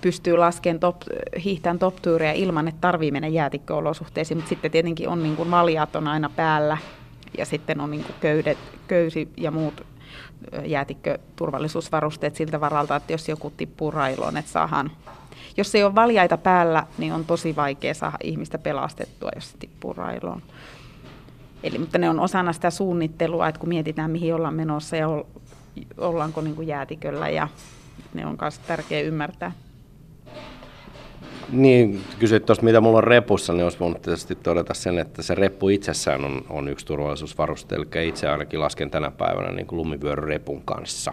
[0.00, 0.96] pystyy laskemaan top,
[1.44, 1.96] hiihtään top
[2.34, 5.48] ilman, että tarvii mennä jäätikköolosuhteisiin, mutta sitten tietenkin on niin kuin
[5.94, 6.78] on aina päällä
[7.38, 9.86] ja sitten on niin kuin köydet, köysi ja muut
[10.64, 14.90] jäätikköturvallisuusvarusteet siltä varalta, että jos joku tippuu railoon, että saadaan
[15.56, 19.92] jos ei ole valjaita päällä, niin on tosi vaikea saada ihmistä pelastettua, jos se tippuu
[19.92, 20.42] railoon.
[21.62, 25.08] Eli, mutta ne on osana sitä suunnittelua, että kun mietitään, mihin ollaan menossa ja
[25.98, 27.48] ollaanko niin kuin jäätiköllä, ja
[28.14, 29.52] ne on myös tärkeä ymmärtää.
[31.52, 35.34] Niin, kysyit tuosta, mitä mulla on repussa, niin olisi voinut tietysti todeta sen, että se
[35.34, 41.12] reppu itsessään on, on yksi turvallisuusvaruste, eli itse ainakin lasken tänä päivänä niin lumivyöryrepun kanssa.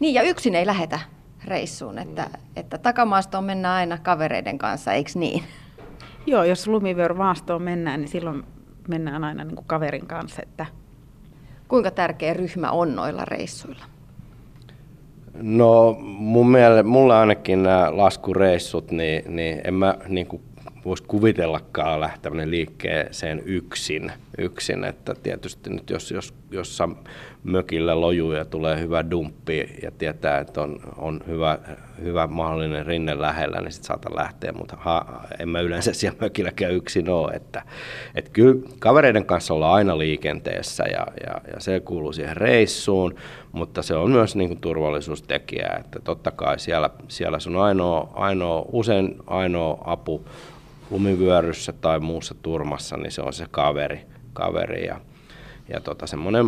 [0.00, 0.98] Niin, ja yksin ei lähetä
[1.44, 5.42] reissuun, että, että takamaastoon mennään aina kavereiden kanssa, eikö niin?
[6.26, 8.44] Joo, jos lumivyörymaastoon mennään, niin silloin
[8.88, 10.42] mennään aina niin kuin kaverin kanssa.
[10.42, 10.66] Että...
[11.68, 13.84] Kuinka tärkeä ryhmä on noilla reissuilla?
[15.42, 20.42] No mun mielestä, mulle ainakin nämä laskureissut, niin, niin en mä niin kuin
[20.86, 24.84] voisi kuvitellakaan lähteväni liikkeeseen yksin, yksin.
[24.84, 26.96] Että tietysti nyt jos, jos jossain
[27.44, 31.58] mökillä lojuu ja tulee hyvä dumppi ja tietää, että on, on hyvä,
[32.02, 36.72] hyvä mahdollinen rinne lähellä, niin sitten saatan lähteä, mutta ha, en mä yleensä siellä mökilläkään
[36.72, 37.32] yksin ole.
[37.32, 37.62] Että,
[38.14, 43.14] että kyllä kavereiden kanssa ollaan aina liikenteessä ja, ja, ja se kuuluu siihen reissuun,
[43.52, 48.64] mutta se on myös niin kuin turvallisuustekijä, että totta kai siellä, siellä sun ainoa, ainoa,
[48.72, 50.24] usein ainoa apu
[50.90, 54.00] lumivyöryssä tai muussa turmassa, niin se on se kaveri.
[54.32, 55.00] kaveri ja,
[55.68, 56.46] ja tota, semmoinen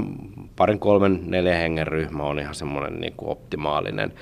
[0.57, 4.13] parin, kolmen, neljän hengen ryhmä on ihan semmoinen niin kuin optimaalinen.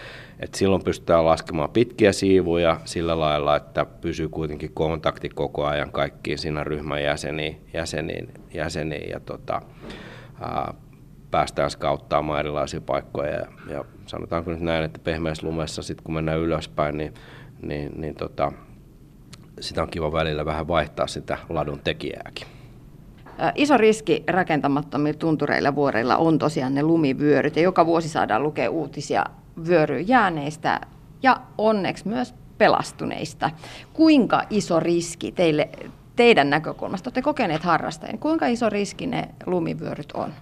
[0.41, 6.39] Et silloin pystytään laskemaan pitkiä siivuja sillä lailla, että pysyy kuitenkin kontakti koko ajan kaikkiin
[6.39, 9.63] siinä ryhmän jäseniin, jäseniin, jäseniin ja tota,
[10.41, 10.75] ää,
[11.31, 13.33] päästään skauttaamaan erilaisia paikkoja.
[13.33, 17.15] Ja, ja sanotaanko nyt näin, että pehmeässä lumessa, sit kun mennään ylöspäin, niin,
[17.63, 18.53] niin, niin tota,
[19.61, 22.47] sitä on kiva välillä vähän vaihtaa sitä ladun tekijääkin.
[23.55, 29.25] Iso riski rakentamattomilla tuntureilla vuoreilla on tosiaan ne lumivyöryt ja joka vuosi saadaan lukea uutisia
[29.69, 30.81] vyöryyn jääneistä
[31.23, 33.51] ja onneksi myös pelastuneista.
[33.93, 35.69] Kuinka iso riski teille,
[36.17, 40.33] teidän näkökulmasta, olette kokeneet harrastajien, kuinka iso riski ne lumivyöryt on?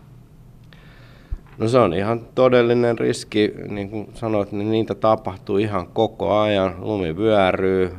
[1.58, 6.74] No se on ihan todellinen riski, niin kuin sanoit, niin niitä tapahtuu ihan koko ajan.
[6.78, 7.94] Lumi vyöryy,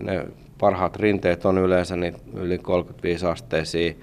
[0.00, 0.26] ne
[0.58, 3.94] parhaat rinteet on yleensä niin yli 35 asteisia,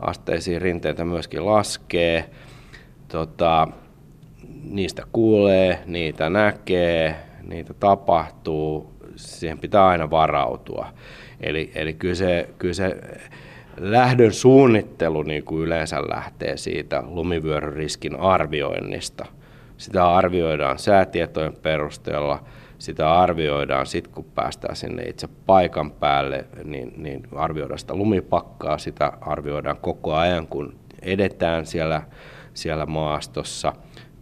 [0.00, 2.30] asteisia rinteitä myöskin laskee.
[3.08, 3.68] Tota,
[4.64, 7.16] niistä kuulee, niitä näkee,
[7.48, 10.88] niitä tapahtuu, siihen pitää aina varautua.
[11.40, 12.96] Eli, eli kyllä se, kyllä se
[13.80, 19.26] lähdön suunnittelu niin kuin yleensä lähtee siitä lumivyöryriskin arvioinnista.
[19.76, 22.42] Sitä arvioidaan säätietojen perusteella,
[22.78, 29.12] sitä arvioidaan sitten kun päästään sinne itse paikan päälle, niin, niin arvioidaan sitä lumipakkaa, sitä
[29.20, 32.02] arvioidaan koko ajan kun edetään siellä,
[32.54, 33.72] siellä maastossa.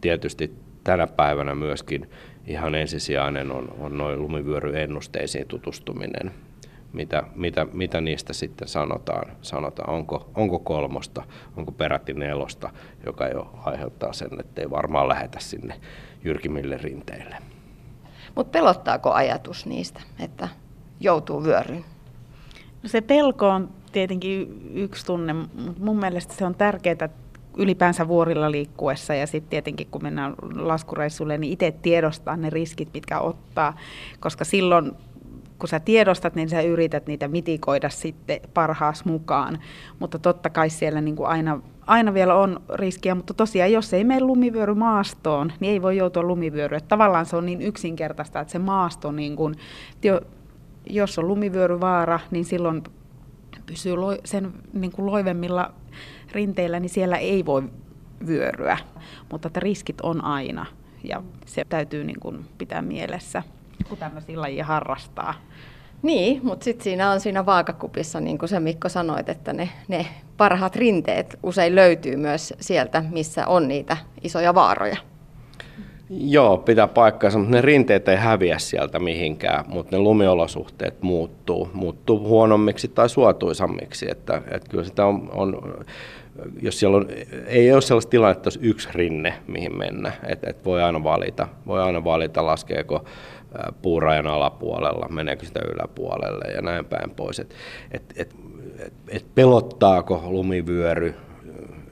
[0.00, 2.10] Tietysti tänä päivänä myöskin
[2.46, 6.30] ihan ensisijainen on, on noin lumivyöryennusteisiin tutustuminen
[6.94, 9.32] mitä, mitä, mitä niistä sitten sanotaan.
[9.42, 9.90] sanotaan.
[9.90, 11.22] Onko, onko kolmosta,
[11.56, 12.70] onko peräti nelosta,
[13.06, 15.74] joka jo aiheuttaa sen, että ei varmaan lähetä sinne
[16.24, 17.36] jyrkimmille rinteille.
[18.34, 20.48] Mutta pelottaako ajatus niistä, että
[21.00, 21.84] joutuu vyöryyn?
[22.82, 27.08] No se pelko on tietenkin yksi tunne, mutta mun mielestä se on tärkeää
[27.56, 33.20] ylipäänsä vuorilla liikkuessa ja sitten tietenkin kun mennään laskureissulle, niin itse tiedostaa ne riskit, mitkä
[33.20, 33.76] ottaa,
[34.20, 34.92] koska silloin
[35.58, 39.58] kun sä tiedostat, niin sä yrität niitä mitikoida sitten parhaas mukaan.
[39.98, 44.04] Mutta totta kai siellä niin kuin aina, aina vielä on riskiä, mutta tosiaan jos ei
[44.04, 46.82] mene lumivyöry maastoon, niin ei voi joutua lumivyöryyn.
[46.88, 49.54] Tavallaan se on niin yksinkertaista, että se maasto, niin kuin,
[50.90, 52.82] jos on lumivyöryvaara, niin silloin
[53.66, 55.74] pysyy sen niin kuin loivemmilla
[56.32, 57.62] rinteillä, niin siellä ei voi
[58.26, 58.78] vyöryä.
[59.30, 60.66] Mutta että riskit on aina
[61.04, 63.42] ja se täytyy niin kuin pitää mielessä
[63.88, 65.34] kun tämmöisiä lajia harrastaa.
[66.02, 70.06] Niin, mutta sitten siinä on siinä vaakakupissa, niin kuin sä Mikko sanoit, että ne, ne
[70.36, 74.96] parhaat rinteet usein löytyy myös sieltä, missä on niitä isoja vaaroja.
[76.10, 82.28] Joo, pitää paikkaansa, mutta ne rinteet ei häviä sieltä mihinkään, mutta ne lumiolosuhteet muuttuu, muuttuu
[82.28, 84.10] huonommiksi tai suotuisammiksi.
[84.10, 85.62] Että, että kyllä sitä on, on
[86.62, 87.08] jos siellä on,
[87.46, 90.12] ei ole sellaista tilannetta, että yksi rinne, mihin mennä.
[90.26, 93.04] Että et voi aina valita, voi aina valita, laskeeko
[93.82, 97.38] puurajan alapuolella, meneekö sitä yläpuolelle ja näin päin pois.
[97.38, 97.54] Et,
[97.90, 98.34] et, et,
[98.78, 101.14] et, et pelottaako lumivyöry,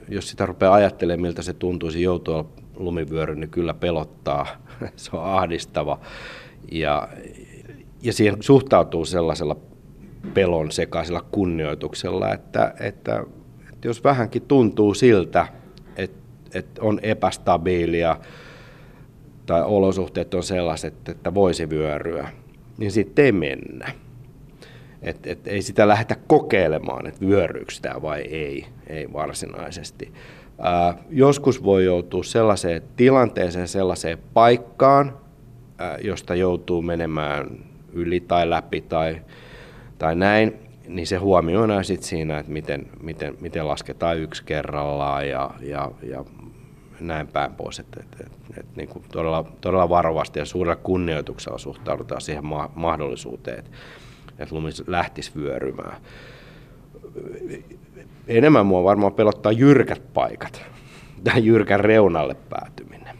[0.09, 4.47] jos sitä rupeaa ajattelemaan, miltä se tuntuisi joutua lumivyöry, niin kyllä pelottaa.
[4.95, 5.99] se on ahdistava.
[6.71, 7.07] Ja,
[8.01, 9.55] ja siihen suhtautuu sellaisella
[10.33, 13.23] pelon sekaisella kunnioituksella, että, että,
[13.73, 15.47] että jos vähänkin tuntuu siltä,
[15.95, 16.19] että,
[16.53, 18.17] että on epästabiilia,
[19.45, 22.29] tai olosuhteet on sellaiset, että voisi vyöryä,
[22.77, 23.91] niin sitten ei mennä.
[25.01, 30.13] Et, et ei sitä lähdetä kokeilemaan, että vyöryykö sitä vai ei, ei varsinaisesti.
[30.59, 35.17] Ää, joskus voi joutua sellaiseen tilanteeseen, sellaiseen paikkaan,
[35.77, 37.47] ää, josta joutuu menemään
[37.93, 39.21] yli tai läpi tai,
[39.97, 40.53] tai näin,
[40.87, 46.25] niin se huomioidaan sitten siinä, että miten, miten, miten lasketaan yksi kerrallaan ja, ja, ja
[47.07, 47.79] näin päin pois.
[47.79, 52.71] Että, että, että, että niin kuin todella, todella varovasti ja suurella kunnioituksella suhtaudutaan siihen ma-
[52.75, 53.71] mahdollisuuteen, että,
[54.39, 55.97] että lumi lähtisi vyörymään.
[58.27, 60.61] Enemmän mua varmaan pelottaa jyrkät paikat
[61.23, 63.17] tai jyrkän reunalle päätyminen.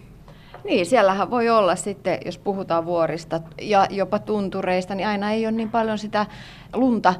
[0.63, 5.51] Niin, siellähän voi olla sitten, jos puhutaan vuorista ja jopa tuntureista, niin aina ei ole
[5.51, 6.25] niin paljon sitä
[6.73, 7.13] lunta,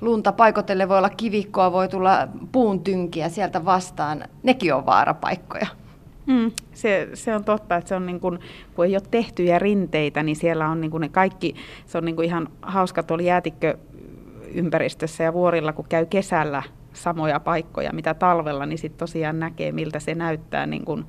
[0.00, 4.24] lunta paikotelle voi olla kivikkoa, voi tulla puun tynkiä sieltä vastaan.
[4.42, 5.66] Nekin on vaarapaikkoja.
[6.26, 8.38] Mm, se, se on totta, että se on niin kuin,
[8.74, 11.54] kun ei ole tehtyjä rinteitä, niin siellä on niin kuin ne kaikki,
[11.86, 17.92] se on niin kuin ihan hauska tuolla jäätikköympäristössä ja vuorilla, kun käy kesällä samoja paikkoja,
[17.92, 20.66] mitä talvella, niin sitten tosiaan näkee, miltä se näyttää.
[20.66, 21.04] Niin kuin,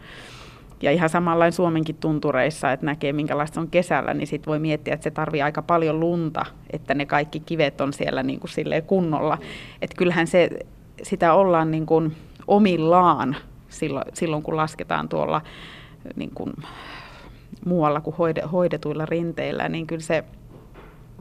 [0.81, 5.03] ja ihan samanlain Suomenkin tuntureissa, että näkee minkälaista on kesällä, niin sitten voi miettiä, että
[5.03, 8.51] se tarvii aika paljon lunta, että ne kaikki kivet on siellä niin kuin
[8.87, 9.37] kunnolla.
[9.81, 10.49] Että kyllähän se,
[11.03, 12.15] sitä ollaan niin kuin
[12.47, 13.35] omillaan
[13.73, 15.41] silloin, silloin kun lasketaan tuolla
[16.15, 16.53] niin kuin
[17.65, 18.15] muualla kuin
[18.51, 20.23] hoidetuilla rinteillä, niin kyllä se,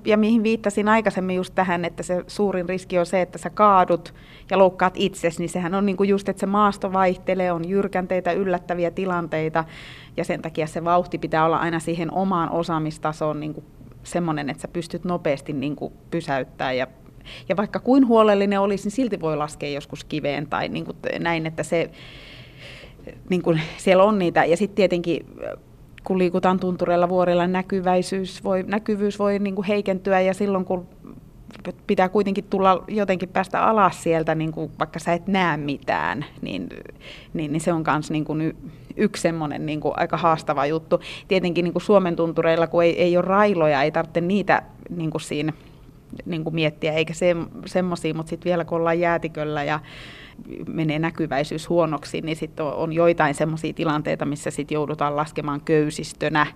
[0.05, 4.15] ja mihin viittasin aikaisemmin just tähän, että se suurin riski on se, että sä kaadut
[4.51, 8.33] ja loukkaat itsesi, niin sehän on niin kuin just, että se maasto vaihtelee, on jyrkänteitä,
[8.33, 9.65] yllättäviä tilanteita,
[10.17, 13.67] ja sen takia se vauhti pitää olla aina siihen omaan osaamistasoon niin kuin
[14.03, 16.87] semmoinen, että sä pystyt nopeasti niin kuin pysäyttämään ja
[17.49, 21.47] ja vaikka kuin huolellinen olisi, niin silti voi laskea joskus kiveen tai niin kuin näin,
[21.47, 21.91] että se,
[23.31, 24.45] niin kuin siellä on niitä.
[24.45, 25.27] Ja sitten tietenkin
[26.05, 30.87] kun liikutaan tuntureilla vuorilla, näkyväisyys voi, näkyvyys voi niin kuin heikentyä ja silloin kun
[31.87, 36.69] pitää kuitenkin tulla jotenkin päästä alas sieltä, niin kuin vaikka sä et näe mitään, niin,
[37.35, 38.57] niin, niin se on myös niin kuin
[38.97, 41.01] yksi semmoinen niin kuin aika haastava juttu.
[41.29, 45.21] Tietenkin niin kuin Suomen tuntureilla, kun ei, ei ole railoja, ei tarvitse niitä niin kuin
[45.21, 45.53] siinä
[46.27, 47.37] niin kuin miettiä, eikä se,
[47.67, 49.81] semmoisia, mutta sitten vielä kun ollaan jäätiköllä ja
[50.68, 56.46] menee näkyväisyys huonoksi, niin sitten on, on joitain semmoisia tilanteita, missä sitten joudutaan laskemaan köysistönä,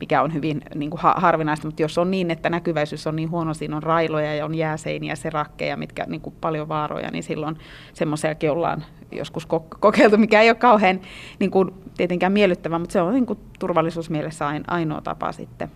[0.00, 3.54] mikä on hyvin niin kuin harvinaista, mutta jos on niin, että näkyväisyys on niin huono,
[3.54, 7.58] siinä on railoja ja on jääseiniä, serakkeja, mitkä niin kuin paljon vaaroja, niin silloin
[7.92, 9.46] semmoisiakin ollaan joskus
[9.80, 11.00] kokeiltu, mikä ei ole kauhean
[11.38, 15.70] niin kuin, tietenkään miellyttävä, mutta se on niin kuin, turvallisuusmielessä ainoa tapa sitten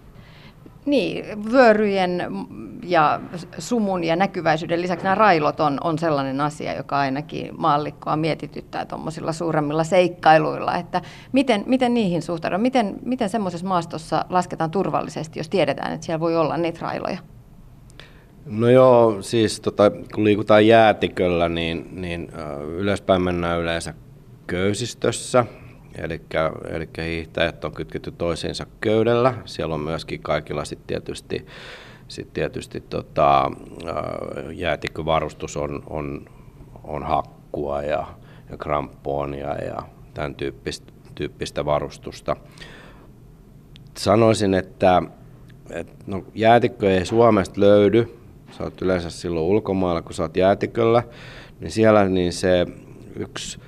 [0.86, 2.22] niin, vyöryjen
[2.82, 3.20] ja
[3.58, 9.32] sumun ja näkyväisyyden lisäksi nämä railot on, on sellainen asia, joka ainakin maallikkoa mietityttää tuommoisilla
[9.32, 15.92] suuremmilla seikkailuilla, että miten, miten niihin suhtaudutaan, miten, miten semmoisessa maastossa lasketaan turvallisesti, jos tiedetään,
[15.92, 17.18] että siellä voi olla niitä railoja?
[18.46, 22.32] No joo, siis tota, kun liikutaan jäätiköllä, niin, niin
[22.76, 23.94] ylöspäin mennään yleensä
[24.46, 25.44] köysistössä,
[25.98, 26.20] Eli
[26.98, 29.34] hiihtäjät on kytketty toisiinsa köydellä.
[29.44, 31.46] Siellä on myöskin kaikilla sitten tietysti,
[32.08, 33.50] sit tietysti tota,
[34.54, 36.24] jäätikkövarustus on, on,
[36.84, 38.06] on hakkua ja,
[38.50, 39.78] ja kramponia ja
[40.14, 42.36] tämän tyyppistä, tyyppistä varustusta.
[43.96, 45.02] Sanoisin, että,
[45.70, 48.18] että no, jäätikkö ei Suomesta löydy.
[48.50, 51.02] Sä oot yleensä silloin ulkomailla, kun sä oot jäätiköllä,
[51.60, 52.66] niin siellä niin se
[53.16, 53.58] yksi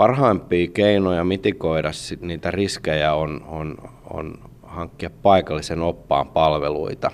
[0.00, 3.74] parhaimpia keinoja mitikoida niitä riskejä on, on,
[4.10, 7.10] on hankkia paikallisen oppaan palveluita.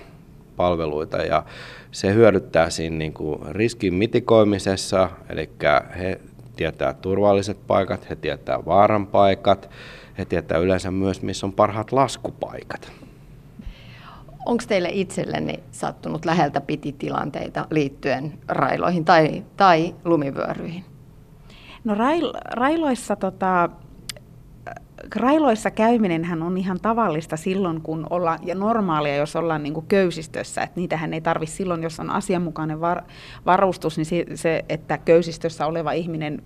[0.56, 1.44] palveluita ja
[1.90, 5.50] se hyödyttää siinä niin kuin riskin mitikoimisessa, eli
[5.98, 6.20] he
[6.56, 9.70] tietää turvalliset paikat, he tietää vaaran paikat,
[10.18, 12.92] he tietää yleensä myös, missä on parhaat laskupaikat.
[14.46, 20.95] Onko teille itsellenne sattunut läheltä piti tilanteita liittyen railoihin tai, tai lumivyöryihin?
[21.86, 23.68] No rail, railoissa tota,
[25.16, 30.62] railoissa käyminenhän on ihan tavallista silloin, kun ollaan, ja normaalia, jos ollaan niin kuin köysistössä,
[30.62, 33.02] että niitähän ei tarvi silloin, jos on asianmukainen var,
[33.46, 36.42] varustus, niin se, se, että köysistössä oleva ihminen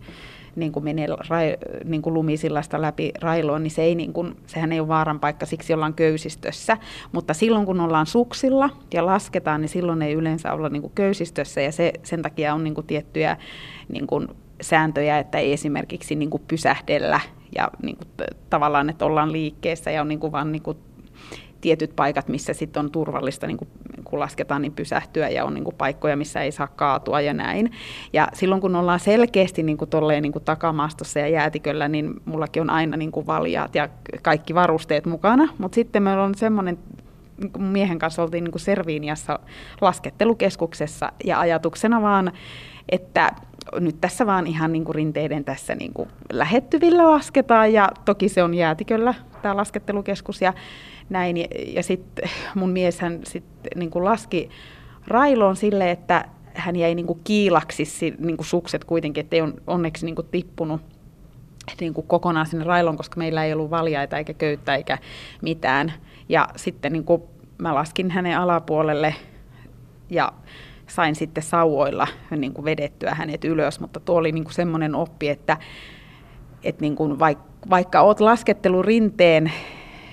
[0.57, 4.72] niin kuin menee rai, niin kuin lumisillasta läpi railoon, niin, se ei, niin kuin, sehän
[4.72, 6.76] ei ole vaaran paikka, siksi ollaan köysistössä.
[7.12, 11.61] Mutta silloin, kun ollaan suksilla ja lasketaan, niin silloin ei yleensä olla niin kuin köysistössä,
[11.61, 13.37] ja se, sen takia on niin kuin tiettyjä
[13.88, 14.29] niin kuin
[14.61, 17.20] sääntöjä, että ei esimerkiksi niin kuin pysähdellä
[17.55, 18.09] ja niin kuin
[18.51, 20.79] tavallaan, että ollaan liikkeessä ja on niin kuin vaan niin kuin
[21.61, 23.68] tietyt paikat, missä sitten on turvallista, niin kuin,
[24.05, 27.73] kun lasketaan, niin pysähtyä ja on niin kuin paikkoja, missä ei saa kaatua ja näin.
[28.12, 32.61] Ja silloin kun ollaan selkeästi niin kuin tolleen, niin kuin takamaastossa ja jäätiköllä, niin mullakin
[32.61, 33.88] on aina niin kuin valjaat ja
[34.23, 36.79] kaikki varusteet mukana, mutta sitten meillä on semmoinen
[37.40, 39.38] niin miehen kanssa oltiin niin kuin Serviiniassa
[39.81, 42.33] laskettelukeskuksessa ja ajatuksena vaan,
[42.88, 43.31] että
[43.80, 48.42] nyt tässä vaan ihan niin kuin rinteiden tässä niin kuin lähettyvillä lasketaan ja toki se
[48.42, 50.52] on jäätiköllä tämä laskettelukeskus ja
[51.11, 51.37] näin.
[51.37, 54.50] Ja, ja sitten mun mies hän sitten niin kuin laski
[55.06, 60.06] railoon sille, että hän jäi niin kuin kiilaksi niin kuin sukset kuitenkin, ettei on onneksi
[60.06, 60.80] niin kuin tippunut
[61.80, 64.98] niin kuin kokonaan sinne railoon, koska meillä ei ollut valjaita eikä köyttä eikä
[65.42, 65.92] mitään.
[66.28, 67.22] Ja sitten niin kuin
[67.59, 69.14] mä laskin hänen alapuolelle
[70.11, 70.33] ja
[70.90, 75.29] sain sitten sauvoilla niin kuin vedettyä hänet ylös, mutta tuo oli niin kuin semmoinen oppi,
[75.29, 75.57] että,
[76.64, 79.53] että niin kuin vaikka, vaikka olet laskettelurinteen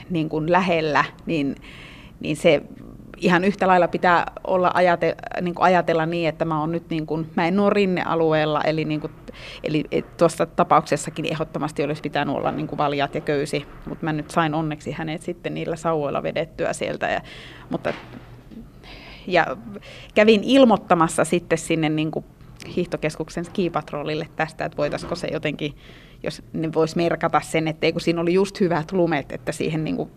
[0.09, 1.55] niin kuin lähellä, niin,
[2.19, 2.61] niin se
[3.17, 7.05] ihan yhtä lailla pitää olla ajate, niin kuin ajatella niin, että mä, on nyt niin
[7.05, 9.11] kuin, mä en ole rinnealueella, eli, niin kuin,
[9.63, 9.83] eli
[10.17, 14.53] tuossa tapauksessakin ehdottomasti olisi pitänyt olla niin kuin valjat ja köysi, mutta mä nyt sain
[14.53, 17.21] onneksi hänet sitten niillä sauvoilla vedettyä sieltä, ja,
[17.69, 17.93] mutta
[19.27, 19.57] ja
[20.15, 22.25] kävin ilmoittamassa sitten sinne niin kuin
[22.75, 25.73] hiihtokeskuksen skipatrollille tästä, että voitaisiko se jotenkin,
[26.23, 29.95] jos ne voisi merkata sen, että kun siinä oli just hyvät lumet, että siihen niin
[29.95, 30.11] kuin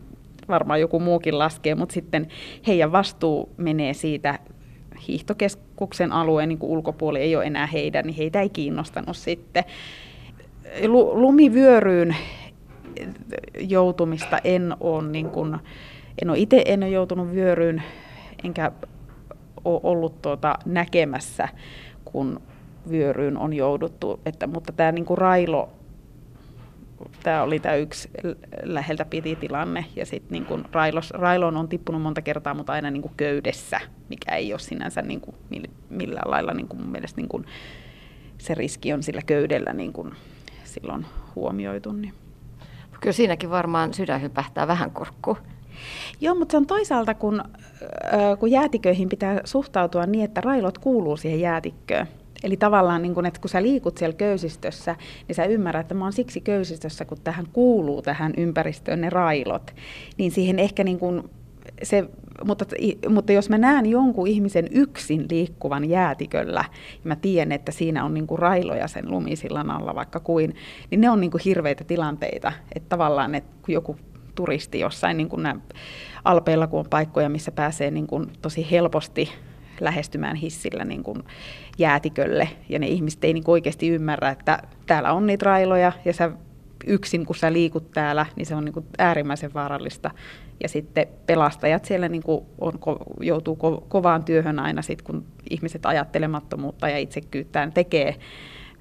[0.49, 2.29] varmaan joku muukin laskee, mutta sitten
[2.67, 4.39] heidän vastuu menee siitä
[5.09, 9.65] hiihtokeskuksen alueen niin ulkopuoli ei ole enää heidän, niin heitä ei kiinnostanut sitten.
[11.13, 12.17] Lumivyöryyn
[13.61, 15.57] joutumista en ole, niin kuin,
[16.23, 17.83] en ole itse en ole joutunut vyöryyn,
[18.45, 18.73] enkä
[19.65, 21.49] ole ollut tuota näkemässä,
[22.05, 22.41] kun
[22.91, 24.21] vyöryyn on jouduttu.
[24.27, 25.69] Että, mutta tämä niin kuin railo
[27.23, 28.11] tämä oli tämä yksi
[28.63, 32.91] läheltä piti tilanne ja sitten niin kuin railos, railoon on tippunut monta kertaa, mutta aina
[32.91, 35.37] niin kuin köydessä, mikä ei ole sinänsä niin kuin
[35.91, 37.47] millään lailla niin kuin mun mielestä niin kuin
[38.39, 40.15] se riski on sillä köydellä niin kuin
[40.65, 41.93] silloin huomioitu.
[41.93, 42.15] Niin.
[43.01, 45.37] Kyllä siinäkin varmaan sydän hypähtää vähän kurkkuun.
[46.21, 47.43] Joo, mutta se on toisaalta, kun,
[48.41, 52.07] kun jäätiköihin pitää suhtautua niin, että railot kuuluu siihen jäätikköön.
[52.45, 54.97] Eli tavallaan, niin kun, että kun sä liikut siellä köysistössä,
[55.29, 59.75] niin sä ymmärrät, että mä oon siksi köysistössä, kun tähän kuuluu tähän ympäristöön ne railot.
[60.19, 61.31] Niin siihen ehkä niin kun
[61.83, 62.05] se,
[62.45, 62.65] mutta,
[63.09, 68.15] mutta jos mä näen jonkun ihmisen yksin liikkuvan jäätiköllä, ja mä tiedän, että siinä on
[68.15, 70.55] niin kuin railoja sen lumisillan alla vaikka kuin,
[70.91, 72.53] niin ne on niin kuin hirveitä tilanteita.
[72.75, 73.97] Että tavallaan, että kun joku
[74.41, 75.63] turisti jossain niin kuin
[76.25, 79.33] alpeilla, kun on paikkoja, missä pääsee niin kuin tosi helposti
[79.81, 81.23] lähestymään hissillä niin kuin
[81.79, 86.13] jäätikölle, ja ne ihmiset ei niin kuin oikeasti ymmärrä, että täällä on niitä railoja, ja
[86.13, 86.31] sä
[86.87, 90.11] yksin, kun sä liikut täällä, niin se on niin kuin äärimmäisen vaarallista.
[90.63, 92.73] Ja sitten pelastajat siellä niin kuin on,
[93.21, 98.17] joutuu ko- kovaan työhön aina, sit, kun ihmiset ajattelemattomuutta ja itsekyyttään tekee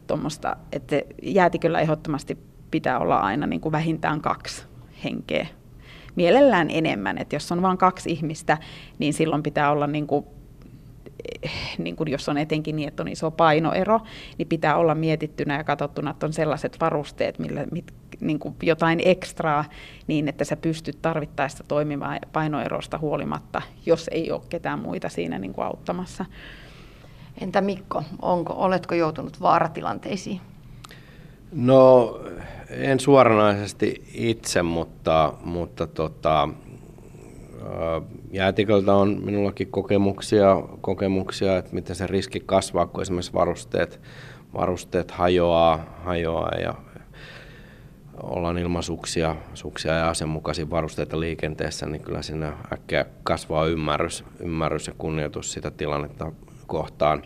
[0.07, 2.37] tuommoista, että jäätiköllä ehdottomasti
[2.71, 4.68] pitää olla aina niin kuin vähintään kaksi
[5.03, 5.47] henkeä.
[6.15, 8.57] Mielellään enemmän, että jos on vain kaksi ihmistä,
[8.99, 10.25] niin silloin pitää olla niin kuin
[11.77, 13.99] niin kuin jos on etenkin niin, että on iso painoero,
[14.37, 19.01] niin pitää olla mietittynä ja katsottuna, että on sellaiset varusteet, millä mit, niin kuin jotain
[19.05, 19.65] ekstraa,
[20.07, 25.53] niin että sä pystyt tarvittaessa toimimaan painoerosta huolimatta, jos ei ole ketään muita siinä niin
[25.53, 26.25] kuin auttamassa.
[27.41, 30.41] Entä Mikko, onko, oletko joutunut vaaratilanteisiin?
[31.51, 32.19] No
[32.69, 36.49] en suoranaisesti itse, mutta, mutta tota,
[38.31, 44.01] jäätiköltä on minullakin kokemuksia, kokemuksia, että miten se riski kasvaa, kun esimerkiksi varusteet,
[44.53, 46.73] varusteet hajoaa, hajoaa ja
[48.23, 49.35] ollaan ilman suksia,
[49.85, 56.31] ja asianmukaisia varusteita liikenteessä, niin kyllä siinä äkkiä kasvaa ymmärrys, ymmärrys ja kunnioitus sitä tilannetta
[56.67, 57.21] kohtaan.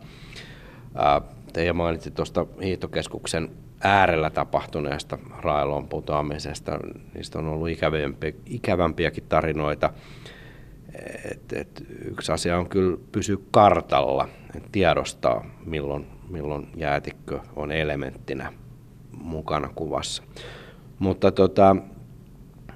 [1.53, 3.49] Teija mainitsi tuosta hiihtokeskuksen
[3.83, 6.79] äärellä tapahtuneesta railon putoamisesta.
[7.13, 9.93] Niistä on ollut ikävämpiä, ikävämpiäkin tarinoita.
[11.31, 18.53] Et, et, yksi asia on kyllä pysyä kartalla, et tiedostaa milloin, milloin jäätikkö on elementtinä
[19.11, 20.23] mukana kuvassa.
[20.99, 21.75] Mutta tota,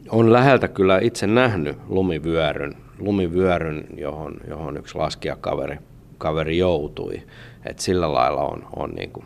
[0.09, 5.77] on läheltä kyllä itse nähnyt lumivyöryn, lumivyöryn johon, johon yksi laskijakaveri
[6.17, 7.21] kaveri joutui.
[7.65, 9.25] Et sillä lailla on, on niin kuin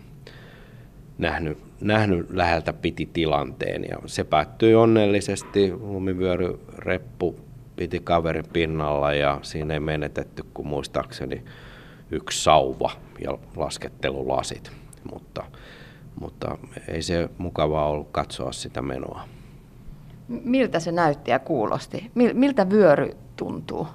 [1.22, 5.74] nähnyt, nähnyt läheltä piti tilanteen ja se päättyi onnellisesti.
[5.74, 7.40] Lumivyöryreppu
[7.76, 11.44] piti kaverin pinnalla ja siinä ei menetetty kuin muistaakseni
[12.12, 12.92] yksi sauva
[13.24, 14.72] ja laskettelulasit,
[15.12, 15.44] mutta,
[16.20, 16.58] mutta
[16.88, 19.22] ei se mukavaa ollut katsoa sitä menoa.
[20.28, 22.12] Miltä se näytti ja kuulosti?
[22.34, 23.88] Miltä vyöry tuntuu?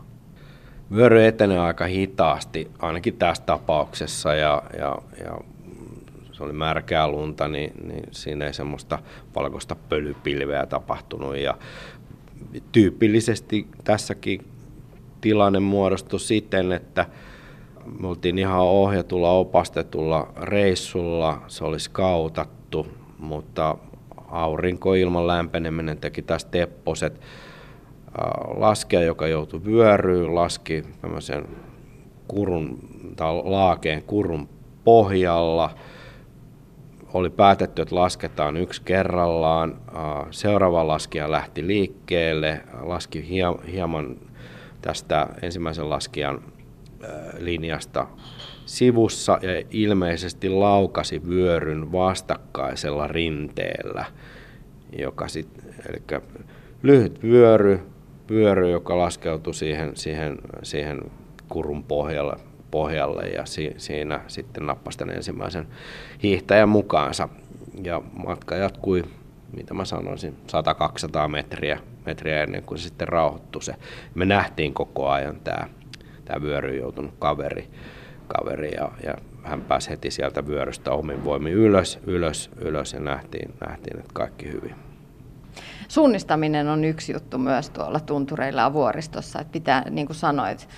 [0.94, 5.38] Vyöry etenee aika hitaasti, ainakin tässä tapauksessa, ja, ja, ja
[6.36, 8.98] se oli märkää lunta, niin, niin siinä ei semmoista
[9.36, 11.36] valkoista pölypilveä tapahtunut.
[11.36, 11.58] Ja
[12.72, 14.46] tyypillisesti tässäkin
[15.20, 17.06] tilanne muodostui siten, että
[18.00, 22.86] me oltiin ihan ohjatulla, opastetulla reissulla, se olisi kautattu,
[23.18, 23.78] mutta
[24.28, 27.20] aurinkoilman lämpeneminen teki tästä tepposet.
[28.56, 31.48] Laskea, joka joutui vyöryyn, laski tämmöisen
[32.28, 32.78] kurun
[33.16, 34.48] tai laakeen kurun
[34.84, 35.70] pohjalla–
[37.14, 39.80] oli päätetty, että lasketaan yksi kerrallaan.
[40.30, 43.28] Seuraava laskija lähti liikkeelle, laski
[43.72, 44.16] hieman
[44.82, 46.42] tästä ensimmäisen laskijan
[47.38, 48.06] linjasta
[48.66, 54.04] sivussa ja ilmeisesti laukasi vyöryn vastakkaisella rinteellä,
[54.98, 55.48] joka sit,
[55.88, 56.20] eli
[56.82, 57.80] lyhyt vyöry,
[58.30, 61.00] vyöry, joka laskeutui siihen, siihen, siihen
[61.48, 62.36] kurun pohjalle,
[62.76, 65.66] pohjalle ja si, siinä sitten nappasi tämän ensimmäisen
[66.22, 67.28] hiihtäjän mukaansa.
[67.82, 69.04] Ja matka jatkui,
[69.56, 70.36] mitä mä sanoisin,
[71.26, 73.74] 100-200 metriä, metriä ennen kuin se sitten rauhoittui se.
[74.14, 75.68] Me nähtiin koko ajan tämä,
[76.24, 77.68] tämä vyöry joutunut kaveri,
[78.28, 83.54] kaveri ja, ja hän pääsi heti sieltä vyörystä omin voimin ylös, ylös, ylös ja nähtiin,
[83.68, 84.85] nähtiin että kaikki hyvin.
[85.88, 90.68] Suunnistaminen on yksi juttu myös tuolla tuntureilla ja vuoristossa, että pitää, niin kuin sanoit,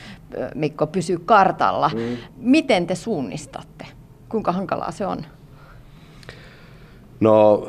[0.55, 1.91] Mikko, pysyä kartalla.
[1.95, 2.17] Mm.
[2.37, 3.87] Miten te suunnistatte?
[4.29, 5.25] Kuinka hankalaa se on?
[7.21, 7.69] No,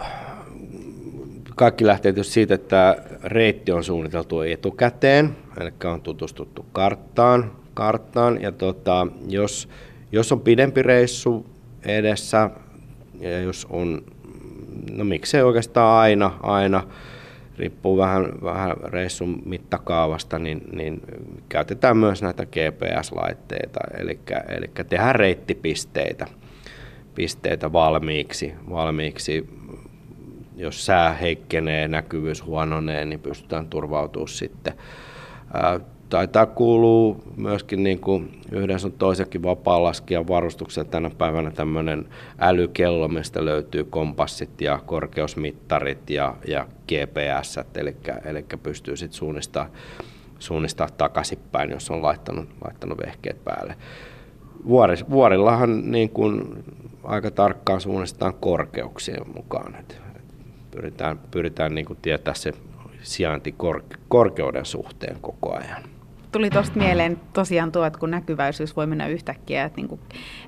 [1.56, 8.52] kaikki lähtee tietysti siitä, että reitti on suunniteltu etukäteen, eli on tutustuttu karttaan, karttaan ja
[8.52, 9.70] tota, jos,
[10.12, 11.46] jos on pidempi reissu
[11.86, 12.50] edessä
[13.20, 14.02] ja jos on
[14.92, 16.84] no miksei oikeastaan aina, aina
[17.60, 21.02] riippuu vähän, vähän reissun mittakaavasta, niin, niin
[21.50, 26.28] käytetään myös näitä GPS-laitteita, eli, eli tehdään reittipisteitä
[27.20, 29.50] pisteitä valmiiksi, valmiiksi.
[30.56, 34.74] Jos sää heikkenee, näkyvyys huononee, niin pystytään turvautumaan sitten.
[36.10, 42.06] Taitaa kuuluu myöskin niin kuin yhden sun toisenkin vapaa-laskijan varustukseen tänä päivänä tämmöinen
[42.40, 47.96] älykello, mistä löytyy kompassit ja korkeusmittarit ja, ja GPS, eli,
[48.26, 49.70] eli pystyy sitten suunnistaa,
[50.40, 53.76] suunnistaa takaisinpäin, jos on laittanut, laittanut vehkeet päälle.
[55.10, 56.64] Vuorillahan niin kuin
[57.04, 59.76] aika tarkkaan suunnistetaan korkeuksien mukaan.
[59.76, 60.02] Et
[60.72, 62.54] pyritään pyritään niin kuin tietää se
[63.02, 63.56] sijainti
[64.08, 65.99] korkeuden suhteen koko ajan
[66.32, 70.00] tuli tuosta mieleen tosiaan tuo, että kun näkyväisyys voi mennä yhtäkkiä, että niin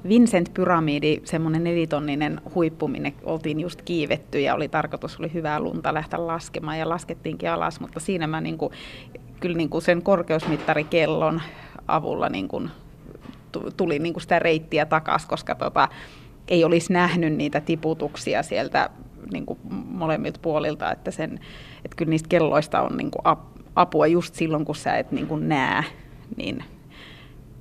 [0.07, 5.93] Vincent Pyramidi, semmoinen nelitonninen huippu, minne oltiin just kiivetty ja oli tarkoitus, oli hyvää lunta
[5.93, 8.73] lähteä laskemaan ja laskettiinkin alas, mutta siinä mä niin kuin,
[9.39, 11.41] kyllä niin kuin sen korkeusmittarikellon
[11.87, 12.69] avulla niin kuin
[13.77, 15.87] tuli niin kuin sitä reittiä takaisin, koska tota,
[16.47, 18.89] ei olisi nähnyt niitä tiputuksia sieltä
[19.33, 21.39] niin kuin molemmilta puolilta, että, sen,
[21.85, 23.37] että kyllä niistä kelloista on niin kuin
[23.75, 25.83] apua just silloin, kun sä et niin kuin näe,
[26.37, 26.63] niin,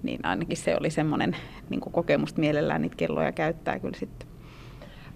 [0.03, 1.37] niin ainakin se oli semmoinen
[1.71, 4.29] niin kuin kokemus mielellään niitä kelloja käyttää kyllä sitten.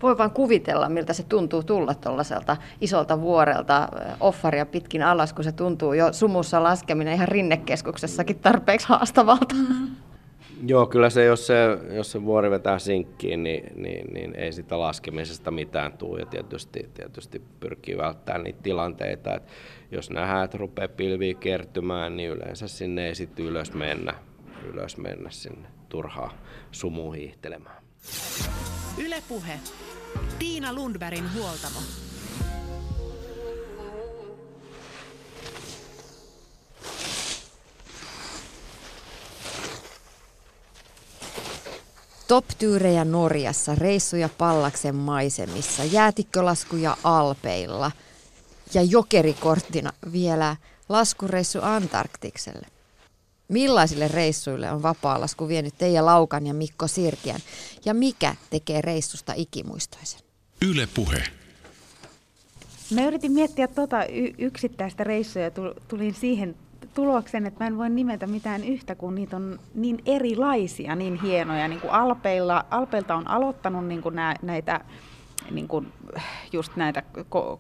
[0.03, 3.89] Voi vaan kuvitella, miltä se tuntuu tulla tuollaiselta isolta vuorelta
[4.21, 9.55] offaria pitkin alas, kun se tuntuu jo sumussa laskeminen ihan rinnekeskuksessakin tarpeeksi haastavalta.
[9.55, 9.89] Mm.
[10.67, 11.55] Joo, kyllä se, jos se,
[11.93, 16.21] jos se vuori vetää sinkkiin, niin, niin, niin ei sitä laskemisesta mitään tule.
[16.21, 19.53] Ja tietysti, tietysti pyrkii välttämään niitä tilanteita, että
[19.91, 24.15] jos nähdään, että rupeaa pilviä kertymään, niin yleensä sinne ei sitten ylös mennä,
[24.73, 26.39] ylös mennä sinne turhaa
[26.71, 27.83] sumuun hiihtelemään.
[28.99, 29.61] Ylepuhe.
[30.39, 32.04] Tiina Lundbergin huoltamo.
[42.35, 47.93] Top-tyyrejä Norjassa, reissuja Pallaksen maisemissa, jäätikkölaskuja Alpeilla
[48.75, 50.57] ja jokerikorttina vielä
[50.89, 52.67] laskureissu Antarktikselle.
[53.49, 57.41] Millaisille reissuille on vapaa-lasku vienyt Teija Laukan ja Mikko Sirkiän
[57.85, 60.21] ja mikä tekee reissusta ikimuistoisen?
[60.63, 61.23] Yle Puhe.
[62.91, 63.97] Mä yritin miettiä tuota
[64.39, 65.51] yksittäistä reissua ja
[65.89, 66.57] tulin siihen
[66.95, 71.69] tuloksen, että mä en voi nimetä mitään yhtä, kun niitä on niin erilaisia, niin hienoja.
[71.69, 74.81] Niin kuin Alpeilla, Alpeilta on aloittanut niin kuin nä, näitä
[75.51, 75.93] niin kuin
[76.53, 77.03] just näitä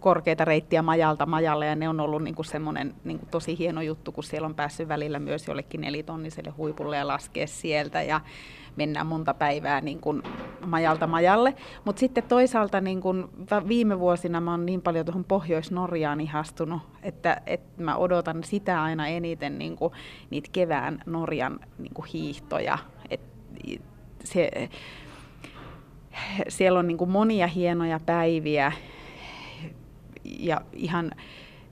[0.00, 3.82] korkeita reittiä majalta majalle, ja ne on ollut niin kuin semmoinen niin kuin tosi hieno
[3.82, 8.20] juttu, kun siellä on päässyt välillä myös jollekin nelitonniselle huipulle ja laskea sieltä, ja
[8.76, 10.22] mennään monta päivää niin kuin
[10.66, 11.54] majalta majalle.
[11.84, 13.24] Mutta sitten toisaalta niin kuin
[13.68, 19.08] viime vuosina mä oon niin paljon tuohon Pohjois-Norjaan ihastunut, että, että mä odotan sitä aina
[19.08, 19.92] eniten niin kuin
[20.30, 22.78] niitä kevään Norjan niin kuin hiihtoja.
[23.10, 23.20] Et
[24.24, 24.68] se,
[26.48, 28.72] siellä on niin kuin monia hienoja päiviä.
[30.24, 31.10] Ja ihan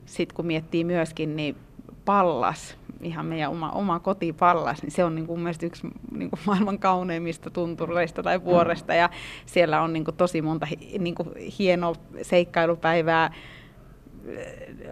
[0.07, 1.57] sitten kun miettii myöskin, niin
[2.05, 6.30] Pallas, ihan meidän oma, oma koti Pallas, niin se on niin kuin mielestäni yksi niin
[6.30, 8.95] kuin maailman kauneimmista tuntureista tai vuoresta.
[8.95, 9.11] Ja
[9.47, 10.66] siellä on niin kuin tosi monta
[10.99, 11.28] niin kuin
[11.59, 13.32] hienoa seikkailupäivää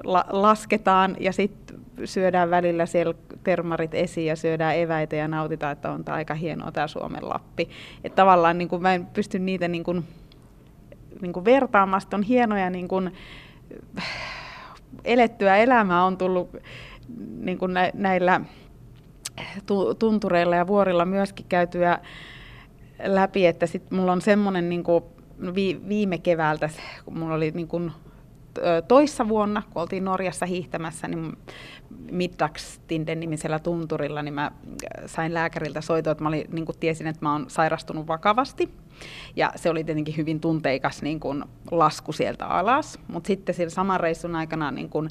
[0.04, 1.16] la, lasketaan.
[1.20, 6.16] Ja sitten syödään välillä siellä termarit esiin ja syödään eväitä ja nautitaan, että on tämä
[6.16, 7.68] aika hienoa tämä Suomen Lappi.
[8.04, 10.04] Että tavallaan niin kuin mä en pysty niitä niin kuin,
[11.20, 13.12] niin kuin vertaamaan, on hienoja niin kuin,
[15.04, 16.56] elettyä elämää on tullut
[17.40, 18.40] niin kuin näillä
[19.98, 21.98] tuntureilla ja vuorilla myöskin käytyä
[23.04, 25.04] läpi, että sitten mulla on semmoinen niin kuin
[25.88, 26.70] viime keväältä,
[27.04, 27.92] kun mulla oli niin kuin
[28.88, 31.36] toissa vuonna, kun oltiin Norjassa hiihtämässä, niin
[32.10, 34.50] Middagstinden nimisellä tunturilla, niin mä
[35.06, 38.70] sain lääkäriltä soitoa, että mä olin, niin tiesin, että mä oon sairastunut vakavasti.
[39.36, 42.98] Ja se oli tietenkin hyvin tunteikas niin kuin lasku sieltä alas.
[43.08, 45.08] Mutta sitten sillä saman reissun aikana niin kuin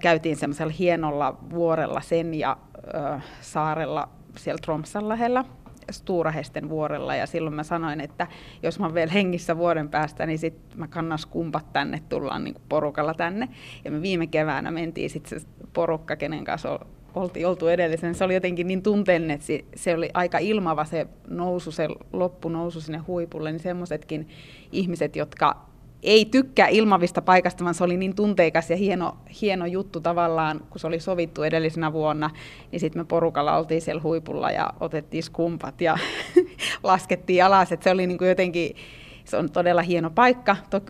[0.00, 5.44] käytiin semmoisella hienolla vuorella sen ja ö, saarella siellä Tromsan lähellä.
[5.90, 8.26] Stuurahesten vuorella ja silloin mä sanoin, että
[8.62, 13.14] jos mä vielä hengissä vuoden päästä, niin sitten mä kannas kumpat tänne, tullaan niin porukalla
[13.14, 13.48] tänne.
[13.84, 16.80] Ja me viime keväänä mentiin sitten se porukka, kenen kanssa
[17.14, 21.06] oltiin oltu edellisen, se oli jotenkin niin tunteellinen, että se, se oli aika ilmava se
[21.28, 24.28] nousu, se loppunousu sinne huipulle, niin semmoisetkin
[24.72, 25.66] ihmiset, jotka
[26.02, 30.80] ei tykkää ilmavista paikasta, vaan se oli niin tunteikas ja hieno, hieno juttu tavallaan, kun
[30.80, 32.30] se oli sovittu edellisenä vuonna,
[32.72, 35.98] niin sitten me porukalla oltiin siellä huipulla ja otettiin skumpat ja
[36.82, 38.76] laskettiin alas, että se oli niin kuin jotenkin
[39.24, 40.80] se on todella hieno paikka, to,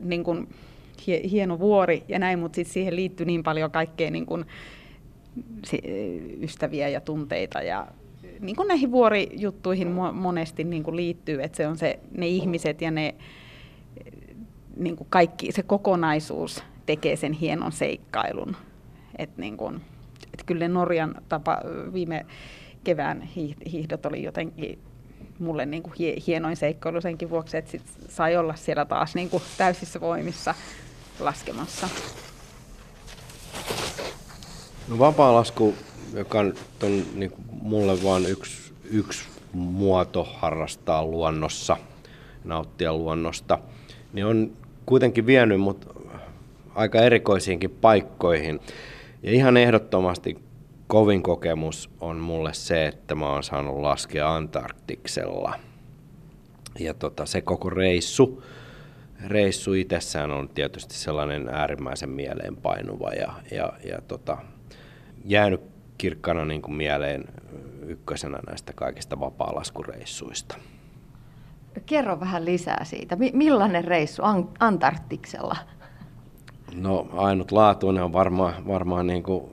[0.00, 0.48] niin kuin,
[1.06, 4.44] hieno vuori ja näin, mutta sitten siihen liittyy niin paljon kaikkea niin kuin,
[6.42, 7.86] ystäviä ja tunteita ja
[8.40, 12.90] niin kuin näihin vuorijuttuihin monesti niin kuin liittyy, että se on se, ne ihmiset ja
[12.90, 13.14] ne
[14.78, 18.56] niin kuin kaikki, se kokonaisuus tekee sen hienon seikkailun.
[19.18, 19.80] Et niin kuin,
[20.34, 21.58] et kyllä Norjan tapa,
[21.92, 22.26] viime
[22.84, 23.22] kevään
[23.72, 24.78] hiihdot oli jotenkin
[25.38, 25.94] mulle niin kuin
[26.26, 30.54] hienoin seikkailu senkin vuoksi, että sit sai olla siellä taas niin kuin täysissä voimissa
[31.20, 31.88] laskemassa.
[34.88, 35.74] No vapaa-lasku,
[36.12, 36.54] joka on,
[37.14, 41.76] niin kuin mulle vain yksi, yksi muoto harrastaa luonnossa,
[42.44, 43.58] nauttia luonnosta,
[44.12, 44.52] niin on
[44.88, 45.86] kuitenkin vienyt mut
[46.74, 48.60] aika erikoisiinkin paikkoihin.
[49.22, 50.38] Ja ihan ehdottomasti
[50.86, 55.54] kovin kokemus on mulle se, että mä oon saanut laskea Antarktiksella.
[56.78, 58.42] Ja tota, se koko reissu,
[59.26, 64.38] reissu itsessään on tietysti sellainen äärimmäisen mieleenpainuva ja, ja, ja tota,
[65.24, 65.60] jäänyt
[65.98, 67.24] kirkkana niin kuin mieleen
[67.86, 70.58] ykkösenä näistä kaikista vapaalaskureissuista.
[71.86, 73.16] Kerro vähän lisää siitä.
[73.32, 74.22] Millainen reissu
[74.58, 75.56] Antarktiksella?
[76.74, 79.44] No ainutlaatuinen on varmaan, varmaan niin kuin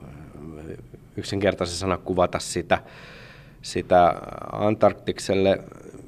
[1.16, 2.78] yksinkertaisen sana kuvata sitä.
[3.62, 4.14] Sitä
[4.52, 5.58] Antarktikselle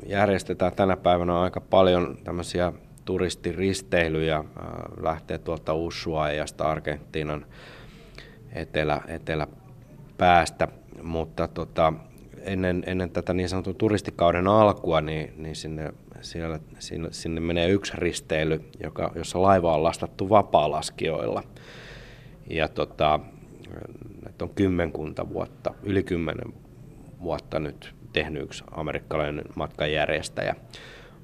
[0.07, 2.73] järjestetään tänä päivänä aika paljon tämmöisiä
[3.05, 4.45] turistiristeilyjä.
[5.01, 7.47] Lähtee tuolta Ushuaiasta Argentiinan
[8.53, 10.69] etelä, eteläpäästä,
[11.03, 11.93] mutta tota,
[12.41, 17.93] ennen, ennen tätä niin sanotun turistikauden alkua, niin, niin sinne, siellä, sinne, sinne menee yksi
[17.97, 21.43] risteily, joka, jossa laiva on lastattu vapaalaskijoilla.
[22.51, 23.21] Ja tota,
[24.27, 26.55] että on kymmenkunta vuotta, yli kymmenen
[27.23, 30.55] vuotta nyt tehnyt yksi amerikkalainen matkanjärjestäjä.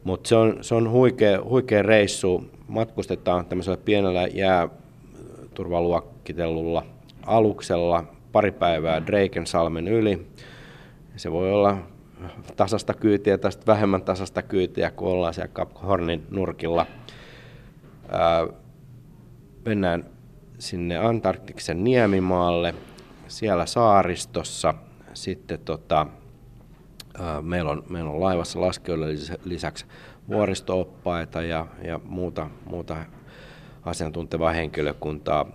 [0.04, 2.44] Mutta se on, se on huikea, huikea reissu.
[2.68, 6.86] Matkustetaan tämmöisellä pienellä jääturvaluokkitellulla
[7.26, 10.26] aluksella pari päivää Drakensalmen yli.
[11.16, 11.78] Se voi olla
[12.56, 16.86] tasasta kyytiä tai vähemmän tasasta kyytiä, kun ollaan siellä Cap Hornin nurkilla.
[18.08, 18.46] Ää,
[19.64, 20.04] mennään
[20.58, 22.74] sinne Antarktiksen niemimaalle,
[23.28, 24.74] siellä saaristossa.
[25.14, 26.06] Sitten tota,
[27.20, 29.06] ää, meillä, on, meillä on laivassa laskijoille
[29.44, 29.86] lisäksi
[30.28, 32.96] vuoristooppaita ja, ja muuta, muuta
[33.82, 35.46] asiantuntevaa henkilökuntaa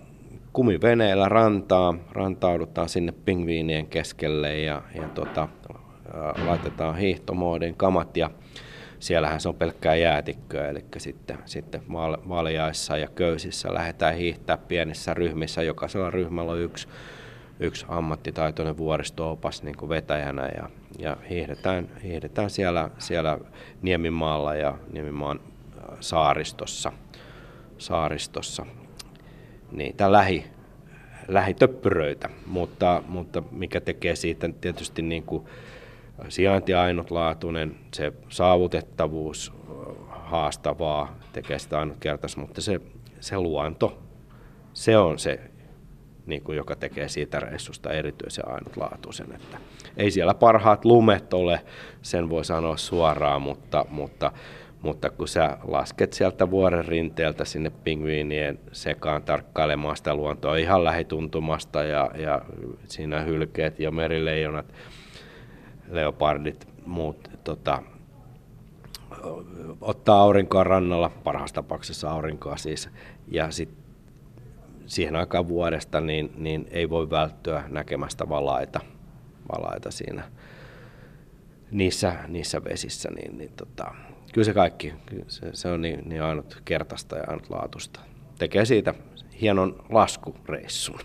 [0.52, 5.48] kumiveneellä rantaa, rantaudutaan sinne pingviinien keskelle ja, ja tota,
[6.46, 8.30] laitetaan hiihtomoodin kamat ja
[8.98, 11.82] siellähän se on pelkkää jäätikköä, eli sitten, sitten
[12.28, 15.62] valjaissa ja köysissä lähdetään hiihtää pienissä ryhmissä.
[15.62, 16.88] Jokaisella ryhmällä on yksi,
[17.60, 23.38] yksi ammattitaitoinen vuoristoopas niin kuin vetäjänä ja, ja hiihdetään, hiihdetään siellä, siellä
[23.82, 25.40] Niemimaalla ja Niemimaan
[26.00, 26.92] saaristossa.
[27.78, 28.66] saaristossa
[29.72, 30.44] niitä lähi,
[31.28, 35.46] lähitöppyröitä, mutta, mutta mikä tekee siitä tietysti niin kuin
[36.28, 39.52] sijainti ainutlaatuinen, se saavutettavuus
[40.08, 42.80] haastavaa, tekee sitä ainutkertaista, mutta se,
[43.20, 43.98] se luonto,
[44.72, 45.40] se on se,
[46.26, 49.32] niin kuin, joka tekee siitä reissusta erityisen ainutlaatuisen.
[49.34, 49.58] Että
[49.96, 51.60] ei siellä parhaat lumet ole,
[52.02, 54.32] sen voi sanoa suoraan, mutta, mutta
[54.82, 61.82] mutta kun sä lasket sieltä vuoren rinteeltä sinne pingviinien sekaan tarkkailemaan sitä luontoa ihan lähituntumasta
[61.82, 62.42] ja, ja
[62.84, 64.66] siinä hylkeet ja merileijonat,
[65.90, 67.82] leopardit, muut tota,
[69.80, 72.88] ottaa aurinkoa rannalla, parhaassa tapauksessa aurinkoa siis,
[73.28, 73.68] ja sit
[74.86, 78.80] siihen aikaan vuodesta niin, niin ei voi välttyä näkemästä valaita,
[79.52, 80.22] valaita siinä
[81.70, 83.94] niissä, niissä vesissä, niin, niin tota,
[84.32, 88.00] kyllä se kaikki, kyllä se, se on niin, niin ainut kertaista ja laatusta.
[88.38, 88.94] Tekee siitä
[89.40, 91.00] hienon laskureissun.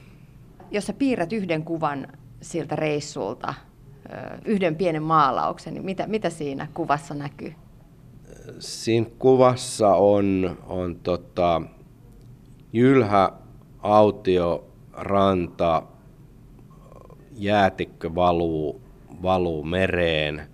[0.72, 2.08] Jos sä piirrät yhden kuvan
[2.42, 3.54] siltä reissulta,
[4.45, 7.53] yhden pienen maalauksen, niin mitä, mitä siinä kuvassa näkyy?
[8.60, 11.62] Siinä kuvassa on, on tota,
[12.74, 13.32] jylhä,
[13.80, 15.84] autio, ranta,
[17.32, 18.82] jäätikkö valuu,
[19.22, 20.47] valuu mereen,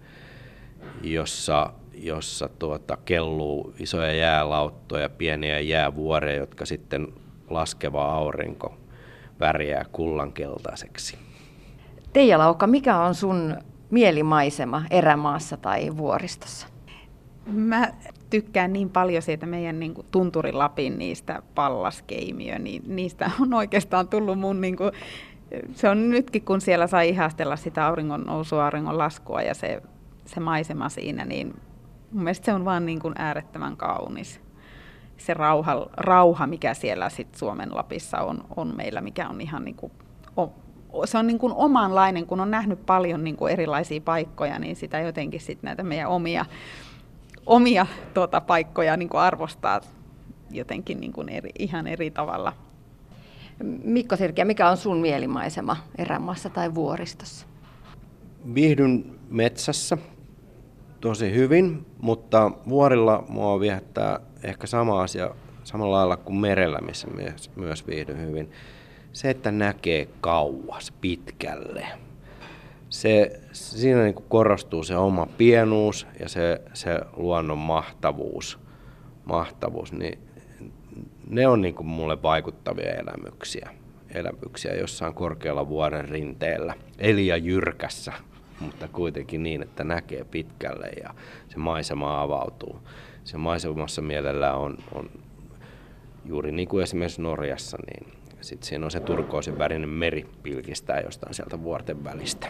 [1.03, 7.07] jossa jossa tuota, kelluu isoja jäälauttoja, pieniä jäävuoreja, jotka sitten
[7.49, 8.77] laskeva aurinko
[9.39, 11.17] värjää kullankeltaiseksi.
[12.13, 13.57] Teija Laukka, mikä on sun
[13.89, 16.67] mielimaisema erämaassa tai vuoristossa?
[17.45, 17.93] Mä
[18.29, 24.07] tykkään niin paljon siitä meidän niin kuin, Tunturi Lapin niistä pallaskeimiö, niin niistä on oikeastaan
[24.07, 24.91] tullut mun niin kuin,
[25.73, 29.81] se on nytkin, kun siellä sai ihastella sitä auringon nousua, auringon laskua ja se,
[30.25, 31.47] se maisema siinä, niin
[32.11, 34.41] mun mielestä se on vaan niin kuin äärettömän kaunis.
[35.17, 39.75] Se rauha, rauha mikä siellä sit Suomen Lapissa on, on meillä, mikä on ihan niin
[39.75, 39.91] kuin,
[41.05, 44.99] se on niin kuin omanlainen, kun on nähnyt paljon niin kuin erilaisia paikkoja, niin sitä
[44.99, 46.45] jotenkin sit näitä meidän omia,
[47.45, 49.81] omia tuota, paikkoja niin kuin arvostaa
[50.51, 52.53] jotenkin niin kuin eri, ihan eri tavalla.
[53.83, 57.45] Mikko Sirkiä, mikä on sun mielimaisema erämaassa tai vuoristossa?
[58.53, 59.97] Viihdyn metsässä
[61.01, 67.51] tosi hyvin, mutta vuorilla mua viehättää ehkä sama asia samalla lailla kuin merellä, missä myös,
[67.55, 68.51] myös viihdyn hyvin.
[69.13, 71.87] Se, että näkee kauas, pitkälle.
[72.89, 78.59] Se, siinä niin korostuu se oma pienuus ja se, se luonnon mahtavuus.
[79.25, 80.19] mahtavuus niin
[81.27, 83.69] ne on niin mulle vaikuttavia elämyksiä.
[84.09, 86.73] Elämyksiä jossain korkealla vuoren rinteellä.
[86.99, 88.13] Eli ja jyrkässä,
[88.59, 91.13] mutta kuitenkin niin, että näkee pitkälle ja
[91.49, 92.79] se maisema avautuu.
[93.23, 95.09] Se maisemassa mielellä on, on
[96.25, 101.33] juuri niin kuin esimerkiksi Norjassa, niin sitten siinä on se turkoosin värinen meri pilkistää jostain
[101.33, 102.47] sieltä vuorten välistä.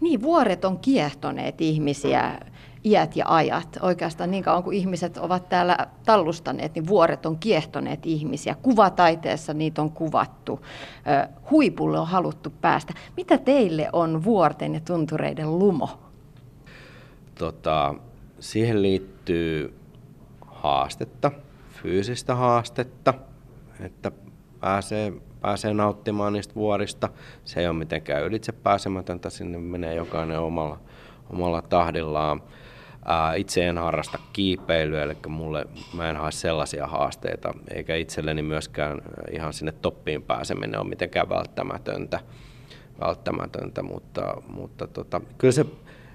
[0.00, 2.40] Niin, vuoret on kiehtoneet ihmisiä
[2.84, 3.78] iät ja ajat.
[3.82, 8.56] Oikeastaan niin kauan kuin ihmiset ovat täällä tallustaneet, niin vuoret on kiehtoneet ihmisiä.
[8.62, 10.60] Kuvataiteessa niitä on kuvattu.
[11.50, 12.94] Huipulle on haluttu päästä.
[13.16, 15.88] Mitä teille on vuorten ja tuntureiden lumo?
[17.34, 17.94] Tota,
[18.40, 19.74] siihen liittyy
[20.46, 21.30] haastetta,
[21.82, 23.14] fyysistä haastetta,
[23.80, 24.12] että
[24.60, 27.08] pääsee, pääsee nauttimaan niistä vuorista.
[27.44, 30.78] Se ei ole mitenkään ylitse pääsemätöntä, sinne menee jokainen omalla,
[31.30, 32.42] omalla tahdillaan.
[33.36, 39.02] Itse en harrasta kiipeilyä, eli mulle, mä en hae sellaisia haasteita, eikä itselleni myöskään
[39.32, 42.20] ihan sinne toppiin pääseminen ole mitenkään välttämätöntä,
[43.00, 45.66] välttämätöntä mutta, mutta tota, kyllä se,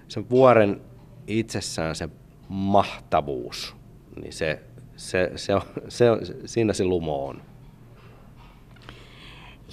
[0.08, 0.82] se vuoren
[1.28, 2.10] itsessään se
[2.50, 3.76] mahtavuus,
[4.22, 4.62] niin se,
[4.96, 6.06] se, se, on, se,
[6.46, 7.42] siinä se lumo on.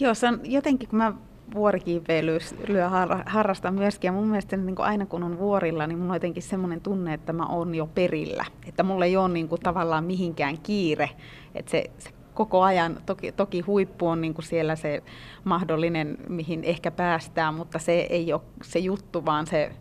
[0.03, 1.13] Joo, se on jotenkin, kun mä
[1.55, 2.91] vuorikiipeilyä
[3.27, 4.09] harrastan myöskin.
[4.09, 7.15] Ja mun mielestä niin kuin aina kun on vuorilla, niin mulla on jotenkin semmoinen tunne,
[7.15, 8.45] että mä oon jo perillä.
[8.67, 11.11] Että mulla ei ole niin kuin tavallaan mihinkään kiire.
[11.55, 15.03] Että se, se koko ajan, toki, toki huippu on niin kuin siellä se
[15.45, 19.73] mahdollinen, mihin ehkä päästään, mutta se ei ole se juttu, vaan se,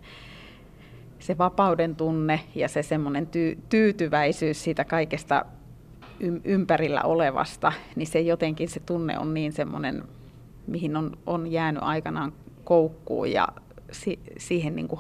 [1.20, 5.46] se vapauden tunne ja se semmoinen ty, tyytyväisyys siitä kaikesta
[6.44, 10.04] ympärillä olevasta, niin se jotenkin se tunne on niin semmoinen
[10.68, 13.48] mihin on, on jäänyt aikanaan koukkuun ja
[13.92, 15.00] si, siihen niin kuin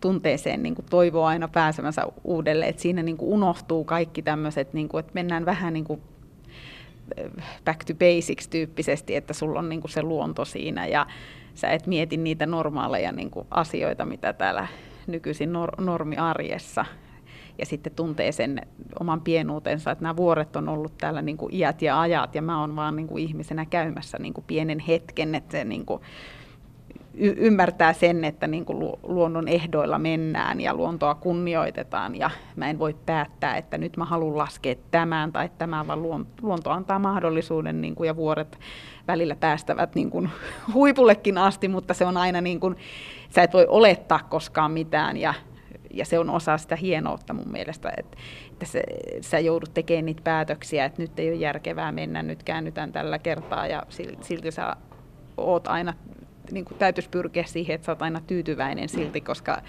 [0.00, 2.70] tunteeseen niin kuin toivoo aina pääsemänsä uudelleen.
[2.70, 6.00] että siinä niin kuin unohtuu kaikki tämmöiset, niin kuin, että mennään vähän niin kuin
[7.64, 11.06] back to basics tyyppisesti, että sulla on niin kuin se luonto siinä ja
[11.54, 14.66] sä et mieti niitä normaaleja niin kuin asioita, mitä täällä
[15.06, 16.84] nykyisin nor- normiarjessa
[17.58, 18.60] ja sitten tuntee sen
[19.00, 22.60] oman pienuutensa, että nämä vuoret on ollut täällä niin kuin iät ja ajat ja mä
[22.60, 26.02] oon vaan niin kuin ihmisenä käymässä niin kuin pienen hetken, että se niin kuin
[27.16, 32.14] y- ymmärtää sen, että niin kuin luonnon ehdoilla mennään ja luontoa kunnioitetaan.
[32.14, 36.02] Ja mä en voi päättää, että nyt mä haluan laskea tämän tai tämän, vaan
[36.42, 38.58] luonto antaa mahdollisuuden niin kuin, ja vuoret
[39.08, 40.30] välillä päästävät niin kuin,
[40.74, 42.76] huipullekin asti, mutta se on aina niin kuin,
[43.30, 45.16] sä et voi olettaa koskaan mitään.
[45.16, 45.34] Ja
[45.96, 48.16] ja se on osa sitä hienoutta mun mielestä, että,
[48.52, 48.82] että se,
[49.20, 53.66] sä joudut tekemään niitä päätöksiä, että nyt ei ole järkevää mennä, nyt käännytään tällä kertaa.
[53.66, 53.82] Ja
[54.20, 54.76] silti sä
[55.36, 55.94] oot aina,
[56.50, 59.62] niin kuin täytyisi pyrkiä siihen, että sä oot aina tyytyväinen silti, koska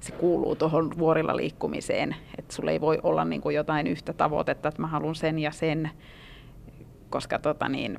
[0.00, 4.68] se kuuluu tuohon vuorilla liikkumiseen, että sulla ei voi olla niin kuin jotain yhtä tavoitetta,
[4.68, 5.90] että mä haluan sen ja sen,
[7.10, 7.98] koska tota niin,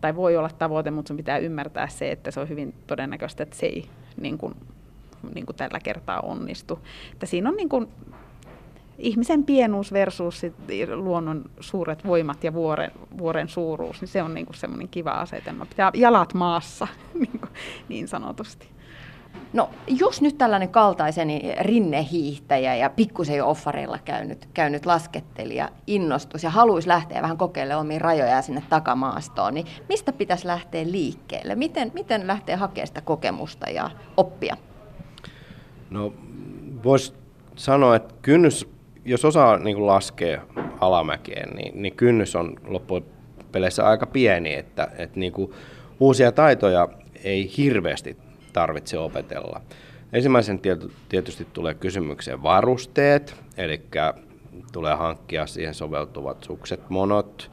[0.00, 3.56] tai voi olla tavoite, mutta sun pitää ymmärtää se, että se on hyvin todennäköistä, että
[3.56, 3.84] se ei
[4.20, 4.54] niin kuin
[5.34, 6.78] niin kuin tällä kertaa onnistu.
[7.12, 7.88] Että siinä on niin kuin
[9.00, 10.54] ihmisen pienuus versus sit
[10.94, 15.66] luonnon suuret voimat ja vuoren, vuoren suuruus, niin se on niin kuin semmoinen kiva asetelma.
[15.66, 16.88] Pitää jalat maassa,
[17.20, 17.40] niin,
[17.88, 18.68] niin sanotusti.
[19.52, 26.50] No, jos nyt tällainen kaltaiseni rinnehiihtäjä ja pikkusen jo offareilla käynyt, käynyt laskettelija innostus ja
[26.50, 31.54] haluaisi lähteä vähän kokeilemaan omia rajoja sinne takamaastoon, niin mistä pitäisi lähteä liikkeelle?
[31.54, 34.56] Miten, miten lähteä hakemaan sitä kokemusta ja oppia?
[35.90, 36.14] No
[36.84, 37.14] voisi
[37.56, 38.68] sanoa, että kynnys,
[39.04, 40.42] jos osaa niin kuin laskea
[40.80, 45.52] alamäkeen, niin, niin kynnys on loppupeleissä aika pieni, että, että niin kuin
[46.00, 46.88] uusia taitoja
[47.24, 48.16] ei hirveästi
[48.52, 49.60] tarvitse opetella.
[50.12, 50.60] Ensimmäisen
[51.08, 53.82] tietysti tulee kysymykseen varusteet, eli
[54.72, 57.50] tulee hankkia siihen soveltuvat sukset, monot,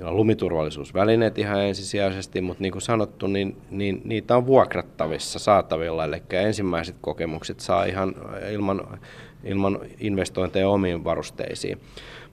[0.00, 6.96] lumiturvallisuusvälineet ihan ensisijaisesti, mutta niin kuin sanottu, niin, niin niitä on vuokrattavissa saatavilla, eli ensimmäiset
[7.00, 8.14] kokemukset saa ihan
[8.52, 9.00] ilman,
[9.44, 11.80] ilman investointeja omiin varusteisiin.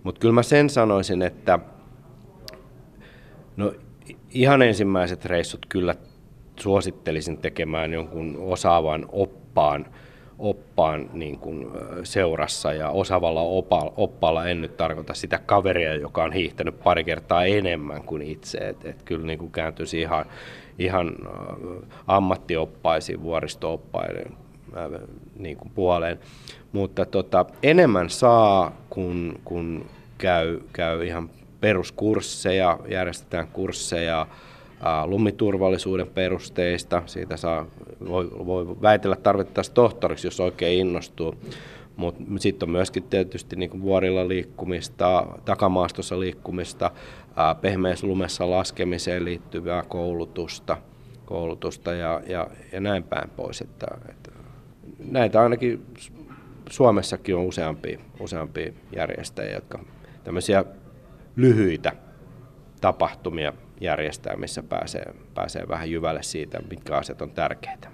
[0.03, 1.59] Mutta kyllä mä sen sanoisin, että
[3.57, 3.74] no,
[4.30, 5.95] ihan ensimmäiset reissut kyllä
[6.59, 9.86] suosittelisin tekemään jonkun osaavan oppaan,
[10.41, 11.67] oppaan niin kuin
[12.03, 13.41] seurassa ja osaavalla
[13.97, 18.57] oppaalla en nyt tarkoita sitä kaveria, joka on hiihtänyt pari kertaa enemmän kuin itse.
[18.57, 20.25] Et, et kyllä niin kuin kääntyisi ihan,
[20.79, 21.15] ihan
[22.07, 24.31] ammattioppaisiin, vuoristooppaiden
[25.35, 26.19] niin kuin puoleen.
[26.71, 29.85] Mutta tota, enemmän saa, kun, kun
[30.17, 31.29] käy, käy ihan
[31.59, 34.27] peruskursseja, järjestetään kursseja,
[35.05, 37.03] lumiturvallisuuden perusteista.
[37.05, 37.65] Siitä saa,
[38.07, 41.36] voi, voi väitellä tarvittaessa tohtoriksi, jos oikein innostuu.
[41.95, 46.91] Mutta sitten on myöskin tietysti niin vuorilla liikkumista, takamaastossa liikkumista,
[47.61, 50.77] pehmeässä lumessa laskemiseen liittyvää koulutusta,
[51.25, 53.61] koulutusta ja, ja, ja näin päin pois.
[53.61, 54.32] Että, että
[54.99, 55.86] näitä ainakin
[56.69, 59.79] Suomessakin on useampia, useampia järjestäjiä, jotka
[60.23, 60.65] tämmöisiä
[61.36, 61.91] lyhyitä
[62.82, 67.88] tapahtumia järjestää, missä pääsee, pääsee vähän jyvälle siitä, mitkä asiat on tärkeitä.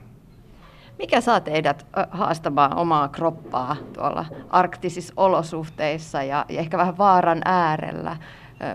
[0.99, 8.17] Mikä saa teidät haastamaan omaa kroppaa tuolla arktisissa olosuhteissa ja, ja ehkä vähän vaaran äärellä?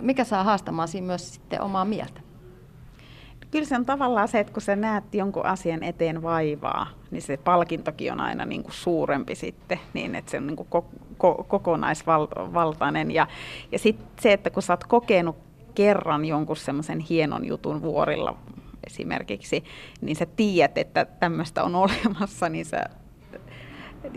[0.00, 2.20] Mikä saa haastamaan siinä myös sitten omaa mieltä?
[3.50, 7.36] Kyllä se on tavallaan se, että kun sä näet jonkun asian eteen vaivaa, niin se
[7.36, 11.44] palkintokin on aina niin kuin suurempi sitten, niin että se on niin kuin ko- ko-
[11.44, 13.10] kokonaisvaltainen.
[13.10, 13.26] Ja,
[13.72, 18.36] ja sitten se, että kun sä oot kokenut kerran jonkun semmoisen hienon jutun vuorilla
[18.86, 19.64] esimerkiksi,
[20.00, 22.84] niin sä tiedät, että tämmöistä on olemassa, niin sä,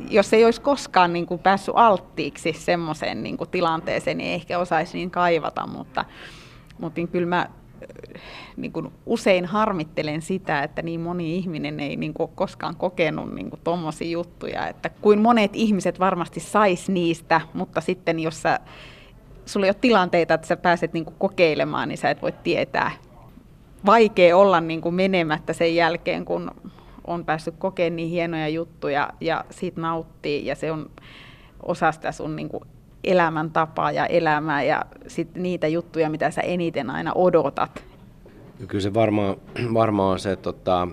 [0.09, 4.97] jos ei olisi koskaan niin kuin päässyt alttiiksi semmoiseen niin kuin tilanteeseen, niin ehkä osaisi
[4.97, 6.05] niin kaivata, mutta,
[6.79, 7.49] mutta niin kyllä mä
[8.57, 13.51] niin kuin usein harmittelen sitä, että niin moni ihminen ei niin kuin koskaan kokenut niin
[13.63, 18.59] tuommoisia juttuja, että kuin monet ihmiset varmasti sais niistä, mutta sitten jos sä
[19.45, 22.91] sulla ei ole tilanteita, että sä pääset niinku kokeilemaan, niin sä et voi tietää.
[23.85, 26.51] Vaikea olla niinku menemättä sen jälkeen, kun
[27.07, 30.89] on päässyt kokemaan niin hienoja juttuja ja siitä nauttii ja se on
[31.63, 32.61] osa sitä sun niinku
[33.03, 37.83] elämäntapaa ja elämää ja sit niitä juttuja, mitä sä eniten aina odotat.
[38.67, 39.35] Kyllä se varmaan,
[39.73, 40.87] varmaan on se, että tota,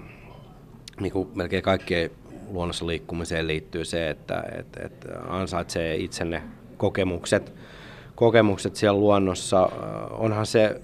[1.00, 2.10] niin kuin melkein kaikkeen
[2.50, 6.42] luonnossa liikkumiseen liittyy se, että, että, että ansaitsee itsenne
[6.76, 7.52] kokemukset–
[8.22, 9.68] kokemukset siellä luonnossa,
[10.10, 10.80] onhan se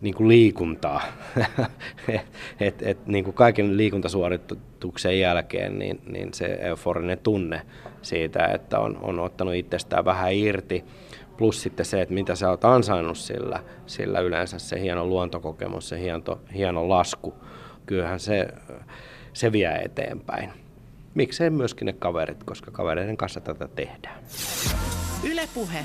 [0.00, 1.02] niin kuin liikuntaa.
[2.60, 7.62] et, et, niin kuin kaiken liikuntasuorituksen jälkeen niin, niin se euforinen tunne
[8.02, 10.84] siitä, että on, on ottanut itsestään vähän irti,
[11.36, 16.00] plus sitten se, että mitä sä oot ansainnut sillä, sillä yleensä se hieno luontokokemus, se
[16.00, 17.34] hieno, hieno lasku,
[17.86, 18.48] kyllähän se,
[19.32, 20.50] se vie eteenpäin.
[21.14, 24.24] Miksei myöskin ne kaverit, koska kavereiden kanssa tätä tehdään.
[25.24, 25.84] Ylepuhe